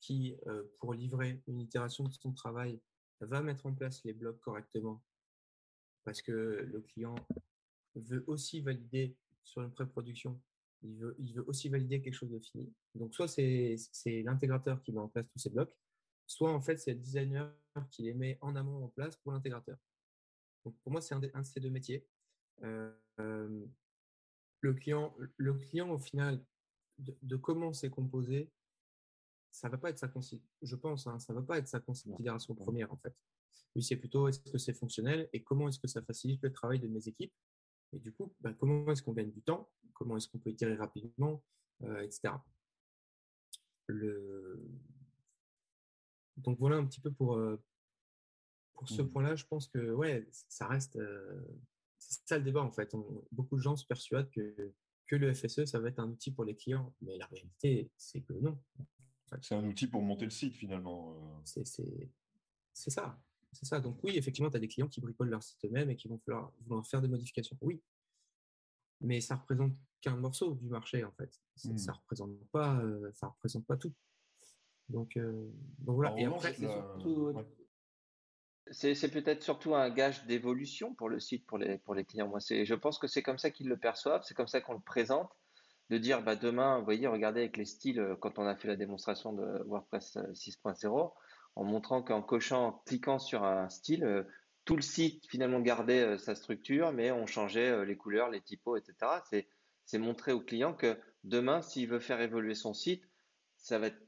[0.00, 2.80] qui, euh, pour livrer une itération de son travail,
[3.20, 5.02] va mettre en place les blocs correctement
[6.04, 7.14] parce que le client
[7.94, 10.40] veut aussi valider sur une pré-production,
[10.82, 12.72] il veut, il veut aussi valider quelque chose de fini.
[12.94, 13.76] Donc, soit c'est
[14.22, 15.74] l'intégrateur qui met en place tous ces blocs,
[16.26, 17.52] soit en fait c'est le designer
[17.90, 19.78] qui les met en amont en place pour l'intégrateur.
[20.64, 22.06] Donc, pour moi, c'est un, de ces deux métiers.
[22.62, 22.90] Euh,
[24.60, 26.42] le, client, le client, au final,
[26.98, 28.50] de, de comment c'est composé,
[29.50, 30.12] ça va pas être sa
[30.62, 33.14] je pense, hein, ça va pas être sa considération première en fait.
[33.76, 36.80] Lui, c'est plutôt est-ce que c'est fonctionnel et comment est-ce que ça facilite le travail
[36.80, 37.32] de mes équipes?
[37.92, 40.74] Et du coup, bah, comment est-ce qu'on gagne du temps, comment est-ce qu'on peut itérer
[40.74, 41.44] rapidement,
[41.82, 42.34] euh, etc.
[43.86, 44.60] Le...
[46.38, 47.56] Donc voilà un petit peu pour, euh,
[48.74, 49.10] pour ce Mhm.
[49.10, 49.36] point-là.
[49.36, 50.96] Je pense que ouais, ça reste.
[50.96, 51.40] euh,
[51.98, 52.94] c'est ça le débat en fait.
[52.94, 54.72] On- beaucoup de gens se persuadent que,
[55.06, 56.94] que le FSE, ça va être un outil pour les clients.
[57.00, 58.58] Mais la réalité, c'est que non.
[59.40, 61.14] C'est un outil pour monter le site finalement.
[61.16, 61.40] euh.
[61.44, 61.64] C'est
[62.90, 63.20] ça.
[63.52, 63.80] C'est ça.
[63.80, 66.20] Donc oui, effectivement, tu as des clients qui bricolent leur site eux-mêmes et qui vont
[66.26, 67.56] vouloir, vouloir faire des modifications.
[67.60, 67.80] Oui.
[69.00, 71.40] Mais ça représente qu'un morceau du marché, en fait.
[71.56, 71.78] Ça Hmm.
[71.78, 73.92] ça représente pas, euh, ça représente pas tout.
[74.88, 76.12] Donc, euh, donc voilà.
[76.12, 77.44] En Et revanche, après, la- surtout- ouais.
[78.70, 82.28] C'est c'est peut-être surtout un gage d'évolution pour le site, pour les, pour les clients.
[82.28, 84.72] Moi, c'est, je pense que c'est comme ça qu'ils le perçoivent, c'est comme ça qu'on
[84.72, 85.30] le présente,
[85.90, 88.68] de dire, bah, demain, vous voyez, regardez avec les styles, euh, quand on a fait
[88.68, 91.12] la démonstration de WordPress euh, 6.0,
[91.56, 94.22] en montrant qu'en cochant, en cliquant sur un style, euh,
[94.64, 98.40] tout le site finalement gardait euh, sa structure, mais on changeait euh, les couleurs, les
[98.40, 98.94] typos, etc.
[99.28, 99.46] C'est,
[99.84, 103.04] c'est montrer au client que demain, s'il veut faire évoluer son site,
[103.58, 104.00] ça va être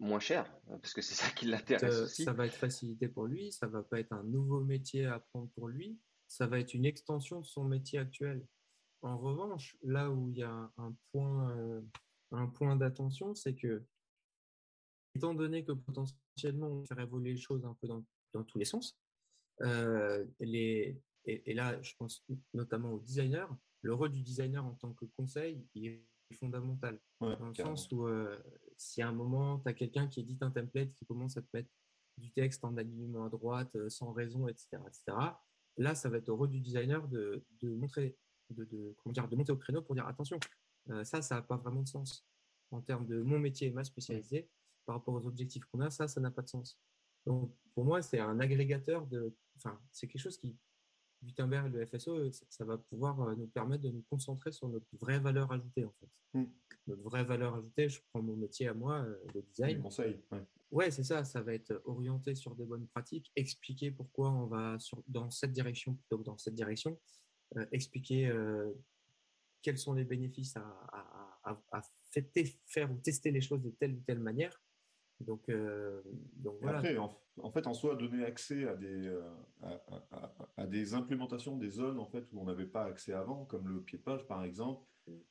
[0.00, 2.24] moins cher, euh, parce que c'est ça qui l'intéresse euh, aussi.
[2.24, 5.48] ça va être facilité pour lui, ça va pas être un nouveau métier à apprendre
[5.54, 8.46] pour lui, ça va être une extension de son métier actuel.
[9.02, 11.80] En revanche, là où il y a un, point, euh,
[12.32, 13.84] un point d'attention, c'est que,
[15.14, 18.64] étant donné que potentiellement on faire évoluer les choses un peu dans, dans tous les
[18.64, 18.98] sens,
[19.62, 22.24] euh, les, et, et là, je pense
[22.54, 27.36] notamment au designer, le rôle du designer en tant que conseil, il est fondamental Ouais,
[27.36, 27.76] dans le carrément.
[27.76, 28.38] sens où euh,
[28.76, 31.48] si à un moment, tu as quelqu'un qui édite un template qui commence à te
[31.52, 31.68] mettre
[32.18, 35.16] du texte en alignement à droite, euh, sans raison, etc., etc.,
[35.76, 38.16] là, ça va être au rôle du designer de, de montrer,
[38.50, 40.38] de, de, comment dire, de monter au créneau pour dire attention,
[40.90, 42.26] euh, ça, ça n'a pas vraiment de sens.
[42.70, 44.48] En termes de mon métier et ma spécialité,
[44.86, 46.78] par rapport aux objectifs qu'on a, ça, ça n'a pas de sens.
[47.26, 49.34] Donc, pour moi, c'est un agrégateur de.
[49.56, 50.56] Enfin, c'est quelque chose qui,
[51.22, 54.68] Gutenberg et le FSO, ça, ça va pouvoir euh, nous permettre de nous concentrer sur
[54.68, 56.08] notre vraie valeur ajoutée, en fait.
[56.38, 56.44] Mm.
[56.86, 59.82] Notre vraie valeur ajoutée, je prends mon métier à moi, euh, le Les design.
[59.82, 60.20] conseils.
[60.32, 60.44] ouais.
[60.70, 64.78] Ouais, c'est ça, ça va être orienté sur des bonnes pratiques, expliquer pourquoi on va
[64.78, 66.96] sur, dans cette direction plutôt que dans cette direction,
[67.56, 68.70] euh, expliquer euh,
[69.62, 70.60] quels sont les bénéfices à,
[70.92, 74.62] à, à, à fêter- faire ou tester les choses de telle ou telle manière.
[75.20, 76.02] Donc, euh,
[76.36, 76.78] donc voilà.
[76.78, 77.10] Après, en,
[77.42, 79.22] en fait, en soi, donner accès à des, euh,
[79.62, 83.12] à, à- à- à des implémentations des zones en fait, où on n'avait pas accès
[83.12, 84.86] avant, comme le pied de page par exemple,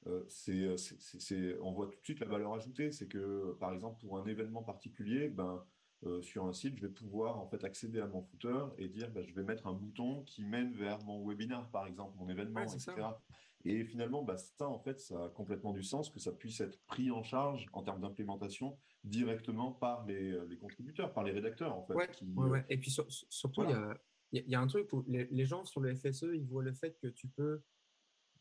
[0.07, 2.91] euh, c'est, c'est- c'est- on voit tout de suite la valeur ajoutée.
[2.91, 5.65] C'est que, par exemple, pour un événement particulier, ben,
[6.05, 9.11] euh, sur un site, je vais pouvoir en fait accéder à mon footer et dire
[9.11, 12.61] ben, je vais mettre un bouton qui mène vers mon webinar, par exemple, mon événement,
[12.61, 13.21] Ouais, ça.
[13.65, 16.79] Et finalement, bah, ça, en fait, ça a complètement du sens que ça puisse être
[16.85, 21.75] pris en charge en termes d'implémentation directement par les, euh, les contributeurs, par les rédacteurs,
[21.75, 21.93] en fait.
[21.95, 22.65] Ouais, qui, ouais, ouais.
[22.69, 23.97] Et puis sur- sur- surtout, il y a-
[24.31, 26.63] il y, y a un truc où les, les gens sur le FSE, ils voient
[26.63, 27.61] le fait que tu peux,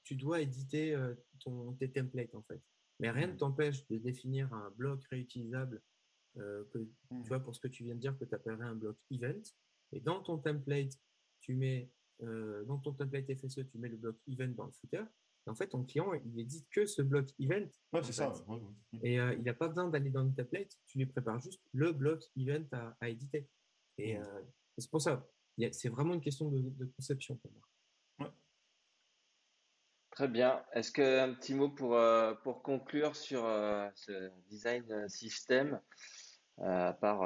[0.04, 2.62] tu dois éditer euh, ton, tes templates en fait.
[3.00, 3.38] Mais rien ne Mhm.
[3.38, 5.82] t'empêche de définir un bloc réutilisable
[6.36, 8.74] euh, que, tu vois, pour ce que tu viens de dire, que tu appellerais un
[8.76, 9.42] bloc event.
[9.92, 10.92] Et dans ton template,
[11.40, 11.90] tu mets,
[12.22, 15.04] euh, dans ton template FSE, tu mets le bloc event dans le footer.
[15.46, 17.66] Et en fait, ton client, il édite que ce bloc event.
[17.92, 18.32] Ouais, c'est ça.
[18.48, 19.00] ouais, ouais.
[19.02, 21.92] Et euh, il n'a pas besoin d'aller dans le template, tu lui prépares juste le
[21.92, 23.48] bloc event à, à éditer.
[23.98, 24.24] Et Mhm.
[24.24, 24.42] euh,
[24.76, 25.26] c'est pour ça,
[25.72, 27.62] c'est vraiment une question de, de conception pour moi.
[30.10, 30.64] Très bien.
[30.72, 35.80] Est-ce qu'un petit mot pour, euh, pour conclure sur euh, ce design système,
[36.58, 37.22] euh, à part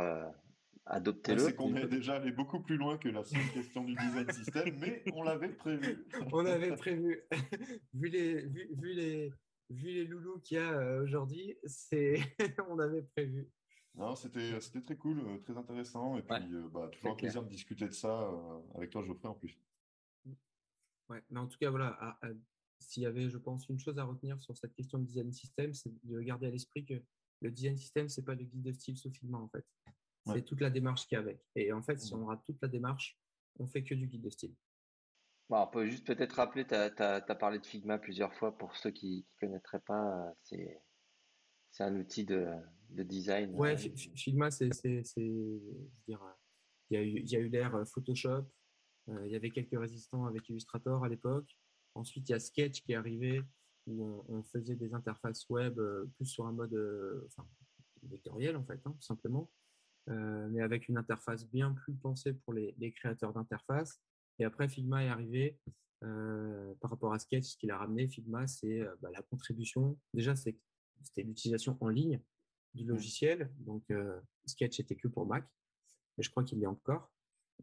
[0.86, 1.40] adopter-le?
[1.40, 4.78] c'est qu'on est déjà allé beaucoup plus loin que la seule question du design system,
[4.78, 6.06] mais on l'avait prévu.
[6.32, 7.22] On avait prévu,
[7.94, 9.32] vu les, vu, vu les,
[9.70, 12.20] vu les loulous qu'il y a euh, aujourd'hui, c'est,
[12.68, 13.48] on avait prévu.
[13.94, 17.42] Non, c'était, très cool, euh, très intéressant, et puis Ouais, euh, bah, toujours un plaisir
[17.42, 18.30] de discuter de ça
[18.74, 19.58] avec toi, Geoffrey, en plus.
[21.08, 22.18] Ouais, mais en tout cas, voilà,
[22.78, 25.74] s'il y avait, je pense, une chose à retenir sur cette question de design system,
[25.74, 26.94] c'est de garder à l'esprit que
[27.42, 29.64] le design system, c'est pas le guide de style sous Figma en fait.
[30.24, 30.42] C'est Ouais.
[30.42, 31.40] toute la démarche qu'il y a avec.
[31.56, 33.18] Et en fait, si on rate toute la démarche,
[33.58, 34.54] on fait que du guide de style.
[35.48, 38.90] Bon, on peut juste peut-être rappeler, tu as, parlé de Figma plusieurs fois pour ceux
[38.90, 40.28] qui ne connaîtraient pas.
[40.52, 40.56] euh,
[41.70, 42.46] C'est un outil de,
[42.90, 43.52] de design.
[43.54, 44.70] Ouais, euh, Fi- Figma, c'est,
[45.16, 46.16] il
[46.90, 48.44] y a eu, l'ère euh, Photoshop.
[49.08, 51.58] euh, il y avait quelques résistants avec Illustrator à l'époque.
[51.94, 53.42] Ensuite, il y a Sketch qui est arrivé
[53.86, 57.46] où on, on faisait des interfaces web euh, plus sur un mode euh, enfin,
[58.04, 59.50] vectoriel en fait, hein, tout simplement.
[60.08, 64.00] Euh, mais avec une interface bien plus pensée pour les, les créateurs d'interfaces.
[64.40, 65.58] Et après, Figma est arrivé
[66.02, 69.96] euh, par rapport à Sketch, ce qu'il a ramené, Figma, c'est euh, bah, la contribution.
[70.12, 70.58] Déjà, c'était
[71.22, 72.20] l'utilisation en ligne
[72.74, 73.52] du logiciel.
[73.58, 73.84] Donc,
[74.46, 75.46] Sketch était que pour Mac,
[76.16, 77.12] mais je crois qu'il l'est encore.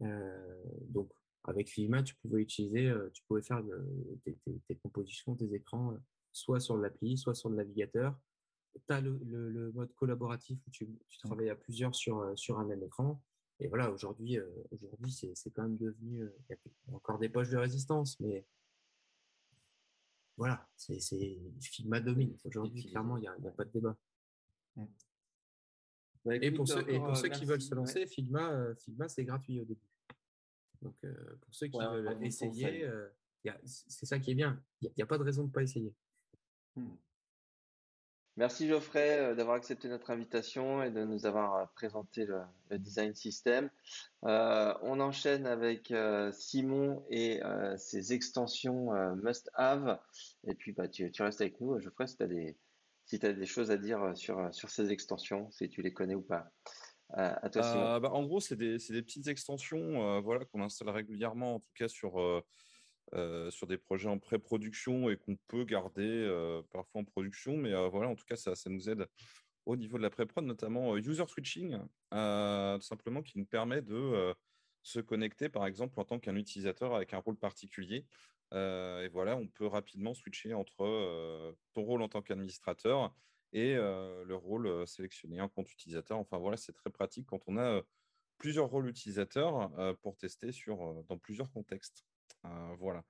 [0.02, 1.12] Euh, donc,
[1.44, 3.62] avec Figma, tu pouvais utiliser, tu pouvais faire
[4.24, 5.96] tes, tes- tes compositions, tes écrans,
[6.32, 8.16] soit sur l'appli, soit sur le navigateur.
[8.74, 12.36] Tu as le, le- le mode collaboratif où tu, tu travailles à plusieurs sur, euh,
[12.36, 13.20] sur un même écran.
[13.58, 16.22] Et voilà, aujourd'hui, euh, aujourd'hui c'est c'est quand même devenu.
[16.22, 16.56] euh, Il
[16.88, 18.46] y a encore des poches de résistance, mais
[20.36, 22.36] voilà, c'est c'est- Figma domine.
[22.44, 23.96] Aujourd'hui, clairement, il n'y a, il y a pas de débat.
[26.24, 27.76] bah, Et pour ceux, et encore, pour ceux qui veulent se Ouais.
[27.76, 29.80] lancer, Figma, euh, Figma c'est gratuit au début.
[30.80, 33.08] Donc, euh, pour ceux qui Ouais, veulent essayer, euh,
[33.64, 34.62] c'est ça qui est bien.
[34.80, 35.92] Il n'y a, pas de raison de ne pas essayer.
[36.76, 36.94] Hmm.
[38.36, 43.14] Merci Geoffrey euh, d'avoir accepté notre invitation et de nous avoir euh, présenté le, design
[43.14, 43.68] system.
[44.24, 45.92] Euh, on enchaîne avec
[46.32, 47.40] Simon et
[47.76, 49.98] ses extensions must have.
[50.46, 52.16] Et puis bah, tu, restes avec nous, Geoffrey, si
[53.18, 56.48] tu as des, choses à dire sur, ces extensions, si tu les connais ou pas.
[57.12, 57.98] À toi, Simon.
[57.98, 61.88] Bah, en gros, c'est des, des petites extensions voilà, qu'on installe régulièrement, en tout cas
[61.88, 62.20] sur,
[63.14, 67.56] euh, sur des projets en pré-production et qu'on peut garder euh, parfois en production.
[67.56, 69.08] Mais euh, voilà, en tout cas, ça, nous aide
[69.66, 71.76] au niveau de la pré-prod, notamment user switching,
[72.10, 74.34] tout simplement qui nous permet de
[74.82, 78.06] se connecter, par exemple, en tant qu'un utilisateur avec un rôle particulier.
[78.52, 83.14] Et voilà, on peut rapidement switcher entre ton rôle en tant qu'administrateur
[83.52, 86.18] et le rôle sélectionné en compte utilisateur.
[86.18, 87.82] Enfin voilà, c'est très pratique quand on a
[88.38, 92.06] plusieurs rôles utilisateurs pour tester dans plusieurs contextes.
[92.44, 93.04] Euh, voilà.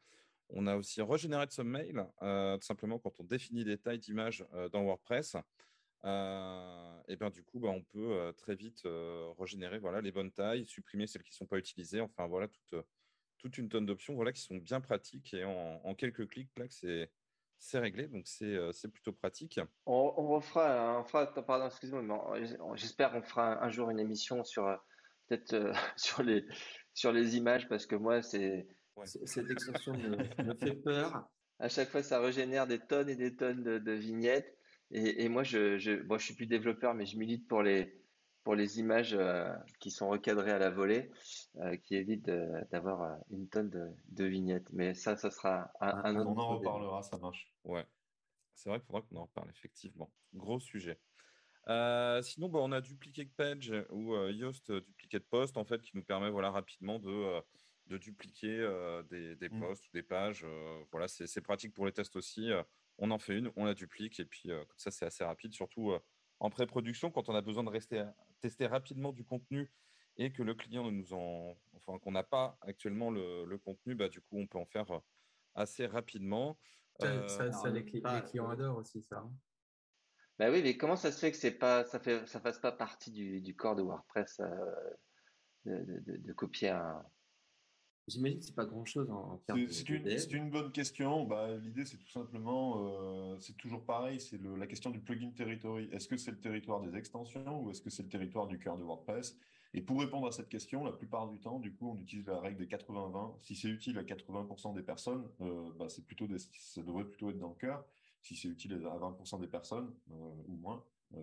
[0.53, 4.45] On a aussi Regenerate Some Mail, euh, tout simplement quand on définit des tailles d'images
[4.55, 5.37] euh, dans WordPress.
[6.05, 10.67] et ben du coup, bah, on peut très vite euh, régénérer voilà, les bonnes tailles,
[10.67, 12.01] supprimer celles qui ne sont pas utilisées.
[12.01, 12.75] Enfin voilà, toute,
[13.39, 17.11] toute une tonne d'options voilà, qui sont bien pratiques et en, quelques clics, là, c'est
[17.63, 19.61] c'est réglé, donc c'est plutôt pratique.
[19.85, 22.35] On, refera, fera, pardon, excuse-moi,
[22.75, 24.65] j'espère qu'on fera un, jour une émission sur
[25.29, 25.55] peut-être
[25.99, 26.47] sur les
[26.95, 28.67] sur les images parce que moi c'est
[29.01, 29.07] Ouais.
[29.27, 31.29] cette extension me, me fait peur.
[31.59, 34.57] À chaque fois, ça régénère des tonnes et des tonnes de, de vignettes.
[34.91, 37.97] Et, et moi, je, je, bon, je suis plus développeur, mais je milite pour les
[38.43, 41.11] pour les images euh, qui sont recadrées à la volée,
[41.57, 44.67] euh, qui évitent de- d'avoir euh, une tonne de, de vignettes.
[44.73, 47.53] Mais ça, ça sera un, un autre On en reparlera, ça marche.
[47.65, 47.85] Ouais,
[48.55, 50.11] c'est vrai qu'il faudra qu'on en reparle, effectivement.
[50.33, 50.99] Gros sujet.
[51.69, 55.95] Euh, sinon, bah, on a Duplicate Page ou euh, Yoast Duplicate Post, en fait, qui
[55.95, 57.41] nous permet voilà, rapidement de, euh,
[57.91, 59.61] de dupliquer euh, des, des Mm.
[59.61, 60.45] posts ou des pages.
[60.45, 62.51] euh, voilà, c'est pratique pour les tests aussi.
[62.51, 62.63] euh,
[62.99, 65.53] on en fait une, on la duplique, et puis euh, comme ça, c'est assez rapide,
[65.55, 66.01] surtout euh,
[66.39, 68.05] en pré-production, quand on a besoin de rester,
[68.41, 69.71] tester rapidement du contenu
[70.17, 73.95] et que le client ne nous en, enfin, qu'on n'a pas actuellement le, le contenu,
[73.95, 75.01] bah, du coup, on peut en faire
[75.55, 76.59] assez rapidement.
[77.01, 79.19] Ça, Euh, ça- ça, alors, les, cli- pas- les clients adorent aussi ça.
[79.19, 79.33] hein.
[80.39, 82.73] Bah oui, mais comment ça se fait que c'est pas, ça fait, ça fasse pas
[82.73, 87.05] partie du, du corps de WordPress euh, de- de copier un.
[88.11, 91.25] J'imagine que c'est pas grand-chose en, en termes de, c'est une, bonne question.
[91.25, 95.89] Bah, L'idée, c'est tout simplement, euh, c'est toujours pareil, c'est la question du plugin territory.
[95.93, 98.77] Est-ce que c'est le territoire des extensions ou est-ce que c'est le territoire du cœur
[98.77, 99.39] de WordPress?
[99.73, 102.41] Et pour répondre à cette question, la plupart du temps, du coup, on utilise la
[102.41, 103.37] règle des 80-20.
[103.43, 107.31] Si c'est utile à 80% des personnes, euh, bah, c'est plutôt des- ça devrait plutôt
[107.31, 107.85] être dans le cœur.
[108.21, 110.83] Si c'est utile à 20% des personnes euh, ou moins,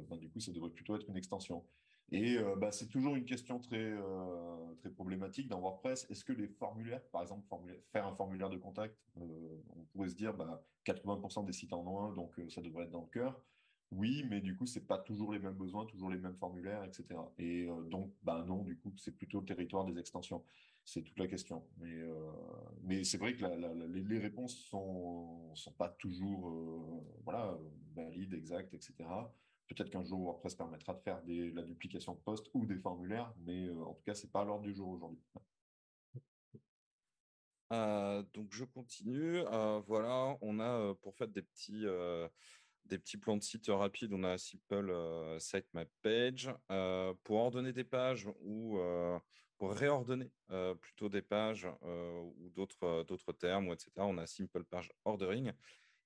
[0.09, 1.64] bah, du coup, ça devrait plutôt être une extension.
[2.11, 6.07] Et euh, bah, c'est toujours une question très, euh, très problématique dans WordPress.
[6.09, 7.45] Est-ce que les formulaires, par exemple,
[7.91, 11.85] faire un formulaire de contact, euh, on pourrait se dire bah, 80% des sites en
[11.85, 13.41] ont un, donc ça devrait être dans le cœur.
[13.91, 17.05] Oui, mais du coup, c'est pas toujours les mêmes besoins, toujours les mêmes formulaires, etc.
[17.39, 20.43] Et donc, bah non, du coup, c'est plutôt le territoire des extensions.
[20.84, 21.63] C'est toute la question.
[21.77, 21.95] Mais,
[22.84, 23.45] mais c'est vrai que
[23.88, 26.51] les, réponses sont, sont pas toujours
[27.95, 29.05] valides, exactes, etc.
[29.68, 33.68] Peut-être qu'un jour, WordPress permettra de faire la duplication de postes ou des formulaires, mais
[33.68, 35.19] euh, en tout cas, c'est pas à l'ordre du jour aujourd'hui.
[37.73, 39.39] Euh, donc je continue.
[39.39, 41.85] Euh, voilà, on a pour faire des petits,
[42.85, 46.53] des petits plans de site rapides, on a Simple euh, Sitemap Page.
[47.23, 48.80] Pour ordonner des pages ou
[49.57, 50.31] pour réordonner
[50.81, 55.52] plutôt des pages ou d'autres termes, etc., on a Simple Page Ordering.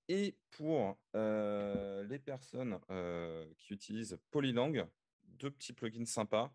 [0.08, 4.86] Et pour euh, les personnes euh, qui utilisent Polylang,
[5.24, 6.54] deux petits plugins sympas.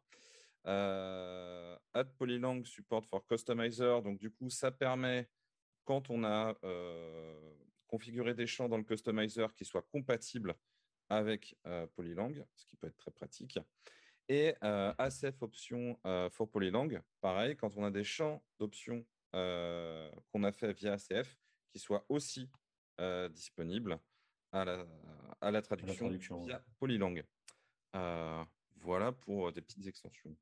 [0.67, 4.03] Euh, Add Polylang Support for Customizer.
[4.03, 5.29] Donc, du coup, ça permet,
[5.85, 6.55] quand on a
[7.87, 10.55] configuré des champs dans le customizer qui soient compatibles
[11.09, 11.57] avec
[11.95, 13.61] Polylang, ce qui peut être très pratique.
[14.29, 15.97] Et ACF option
[16.31, 21.79] for Polylang, pareil, quand on a des champs d'options qu'on a fait via ACF qui
[21.79, 22.51] soient aussi
[23.01, 23.99] euh, disponibles
[24.53, 24.87] à la,
[25.41, 26.63] à la traduction, traduction, via ouais.
[26.79, 27.23] Polylang.
[27.95, 28.45] Euh,
[28.77, 30.35] voilà pour des petites extensions.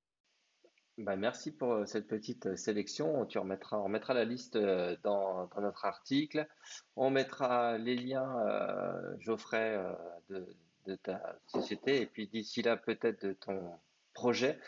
[0.99, 3.27] Bah, merci pour euh, cette petite euh, sélection.
[3.27, 6.47] Tu remettras, on remettra la liste euh, dans, dans notre article.
[6.95, 9.93] On mettra les liens, euh, Geoffrey, euh,
[10.29, 10.47] de,
[10.87, 13.77] de ta société et puis d'ici là, peut-être de ton
[14.13, 14.61] projet,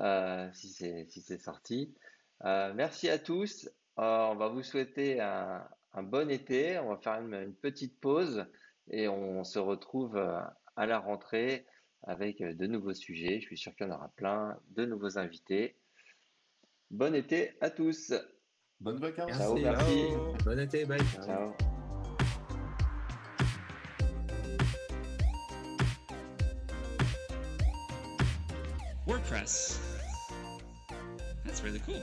[0.00, 1.94] euh, si c'est si sorti.
[2.44, 3.68] Euh, merci à tous.
[3.98, 6.78] Euh, on va vous souhaiter un, un bon été.
[6.78, 8.46] On va faire une, une petite pause
[8.90, 10.40] et on se retrouve euh,
[10.76, 11.66] à la rentrée
[12.04, 13.40] avec euh, de nouveaux sujets.
[13.40, 15.76] Je suis sûr qu'il y en aura plein, de nouveaux invités.
[16.90, 18.12] Bon été à tous.
[18.80, 19.30] Bonnes vacances.
[19.36, 19.62] Ciao, Merci.
[19.62, 20.44] merci.
[20.44, 20.98] Bon été, bye.
[21.24, 21.52] Ciao.
[29.06, 29.80] WordPress.
[31.44, 32.00] That's really cool.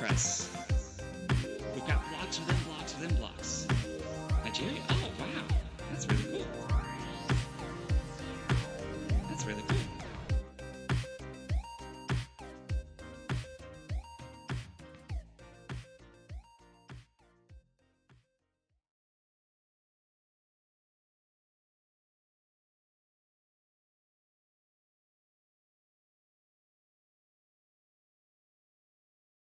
[0.00, 0.48] WordPress.
[1.74, 3.66] We've got blocks within blocks within blocks.
[4.44, 4.80] Nigeria?
[4.88, 5.26] Oh, wow.
[5.90, 6.46] That's really cool.
[9.28, 9.89] That's really cool.